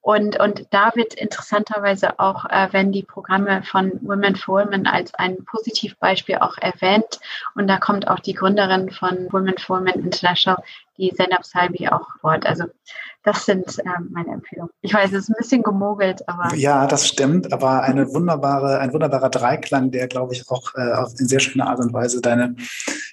Und, 0.00 0.38
und 0.38 0.66
da 0.70 0.92
wird 0.94 1.14
interessanterweise 1.14 2.18
auch, 2.18 2.44
äh, 2.44 2.68
wenn 2.72 2.92
die 2.92 3.02
Programme 3.02 3.62
von 3.62 3.90
Women 4.02 4.36
for 4.36 4.62
Women 4.62 4.86
als 4.86 5.14
ein 5.14 5.42
Positivbeispiel 5.46 6.36
auch 6.36 6.58
erwähnt. 6.58 7.20
Und 7.54 7.68
da 7.68 7.78
kommt 7.78 8.06
auch 8.06 8.18
die 8.18 8.34
Gründerin 8.34 8.90
von 8.90 9.32
Women 9.32 9.56
for 9.56 9.78
Women 9.78 10.04
International, 10.04 10.62
die 10.96 11.12
Zainab 11.14 11.44
Salbi, 11.44 11.88
auch 11.88 12.06
Wort. 12.22 12.46
Also 12.46 12.64
das 13.22 13.46
sind 13.46 13.78
äh, 13.78 14.00
meine 14.10 14.32
Empfehlungen. 14.32 14.70
Ich 14.82 14.92
weiß, 14.92 15.12
es 15.12 15.24
ist 15.24 15.30
ein 15.30 15.36
bisschen 15.38 15.62
gemogelt, 15.62 16.28
aber. 16.28 16.54
Ja, 16.54 16.86
das 16.86 17.08
stimmt, 17.08 17.52
aber 17.52 17.82
eine 17.82 18.12
wunderbare, 18.12 18.78
ein 18.78 18.92
wunderbarer 18.92 19.30
Dreiklang, 19.30 19.90
der, 19.90 20.08
glaube 20.08 20.34
ich, 20.34 20.48
auch 20.50 20.74
äh, 20.74 20.92
auf 20.92 21.12
in 21.18 21.26
sehr 21.26 21.40
schöner 21.40 21.68
Art 21.68 21.80
und 21.80 21.92
Weise 21.92 22.20
deine 22.20 22.54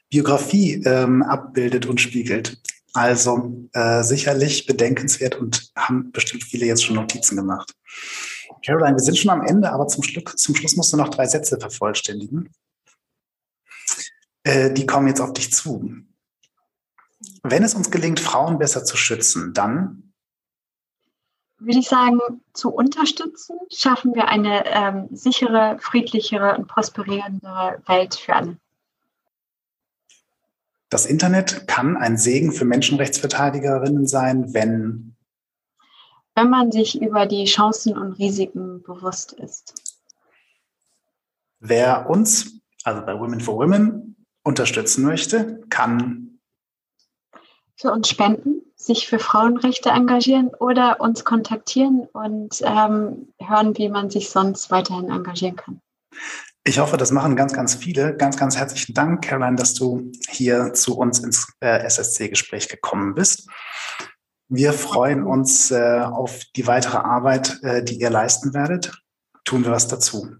Biografie 0.09 0.83
ähm, 0.85 1.23
abbildet 1.23 1.85
und 1.85 2.01
spiegelt. 2.01 2.61
Also 2.93 3.69
äh, 3.71 4.03
sicherlich 4.03 4.65
bedenkenswert 4.65 5.37
und 5.37 5.71
haben 5.77 6.11
bestimmt 6.11 6.43
viele 6.43 6.65
jetzt 6.65 6.83
schon 6.83 6.97
Notizen 6.97 7.37
gemacht. 7.37 7.73
Caroline, 8.65 8.97
wir 8.97 9.03
sind 9.03 9.17
schon 9.17 9.31
am 9.31 9.45
Ende, 9.45 9.71
aber 9.71 9.87
zum, 9.87 10.03
Schluss, 10.03 10.35
zum 10.35 10.55
Schluss 10.55 10.75
musst 10.75 10.91
du 10.91 10.97
noch 10.97 11.09
drei 11.09 11.25
Sätze 11.25 11.57
vervollständigen. 11.57 12.49
Äh, 14.43 14.71
die 14.71 14.85
kommen 14.85 15.07
jetzt 15.07 15.21
auf 15.21 15.33
dich 15.33 15.53
zu. 15.53 15.89
Wenn 17.43 17.63
es 17.63 17.73
uns 17.73 17.89
gelingt, 17.91 18.19
Frauen 18.19 18.59
besser 18.59 18.83
zu 18.85 18.97
schützen, 18.97 19.53
dann 19.53 20.13
würde 21.57 21.79
ich 21.79 21.87
sagen, 21.87 22.19
zu 22.53 22.71
unterstützen, 22.71 23.55
schaffen 23.71 24.15
wir 24.15 24.27
eine 24.27 24.65
ähm, 24.65 25.07
sichere, 25.11 25.77
friedlichere 25.79 26.57
und 26.57 26.67
prosperierende 26.67 27.81
Welt 27.85 28.15
für 28.15 28.35
alle. 28.35 28.57
Das 30.89 31.05
Internet 31.05 31.67
kann 31.67 31.97
ein 31.97 32.17
Segen 32.17 32.51
für 32.51 32.65
Menschenrechtsverteidigerinnen 32.65 34.07
sein, 34.07 34.53
wenn 34.53 35.15
wenn 36.35 36.49
man 36.49 36.71
sich 36.71 37.01
über 37.01 37.25
die 37.25 37.45
Chancen 37.45 37.97
und 37.97 38.13
Risiken 38.13 38.81
bewusst 38.83 39.33
ist. 39.33 39.73
Wer 41.59 42.09
uns, 42.09 42.61
also 42.83 43.05
bei 43.05 43.19
Women 43.19 43.41
for 43.41 43.57
Women, 43.57 44.15
unterstützen 44.43 45.03
möchte, 45.03 45.61
kann 45.69 46.30
für 47.81 47.91
uns 47.91 48.09
spenden, 48.09 48.61
sich 48.75 49.07
für 49.07 49.19
Frauenrechte 49.19 49.89
engagieren 49.89 50.49
oder 50.59 51.01
uns 51.01 51.25
kontaktieren 51.25 52.07
und 52.13 52.61
ähm, 52.61 53.33
hören, 53.39 53.77
wie 53.77 53.89
man 53.89 54.09
sich 54.09 54.29
sonst 54.29 54.71
weiterhin 54.71 55.09
engagieren 55.09 55.55
kann. 55.55 55.81
Ich 56.63 56.77
hoffe, 56.77 56.97
das 56.97 57.11
machen 57.11 57.35
ganz, 57.35 57.53
ganz 57.53 57.73
viele. 57.73 58.15
Ganz, 58.15 58.37
ganz 58.37 58.55
herzlichen 58.55 58.93
Dank, 58.93 59.23
Caroline, 59.23 59.55
dass 59.55 59.73
du 59.73 60.11
hier 60.29 60.73
zu 60.73 60.95
uns 60.97 61.19
ins 61.19 61.51
äh, 61.59 61.79
SSC-Gespräch 61.83 62.69
gekommen 62.69 63.15
bist. 63.15 63.49
Wir 64.47 64.73
freuen 64.73 65.23
uns 65.23 65.71
äh, 65.71 66.01
auf 66.01 66.41
die 66.55 66.67
weitere 66.67 66.97
Arbeit, 66.97 67.59
äh, 67.63 67.83
die 67.83 67.99
ihr 67.99 68.11
leisten 68.11 68.53
werdet. 68.53 68.91
Tun 69.43 69.63
wir 69.63 69.71
was 69.71 69.87
dazu. 69.87 70.35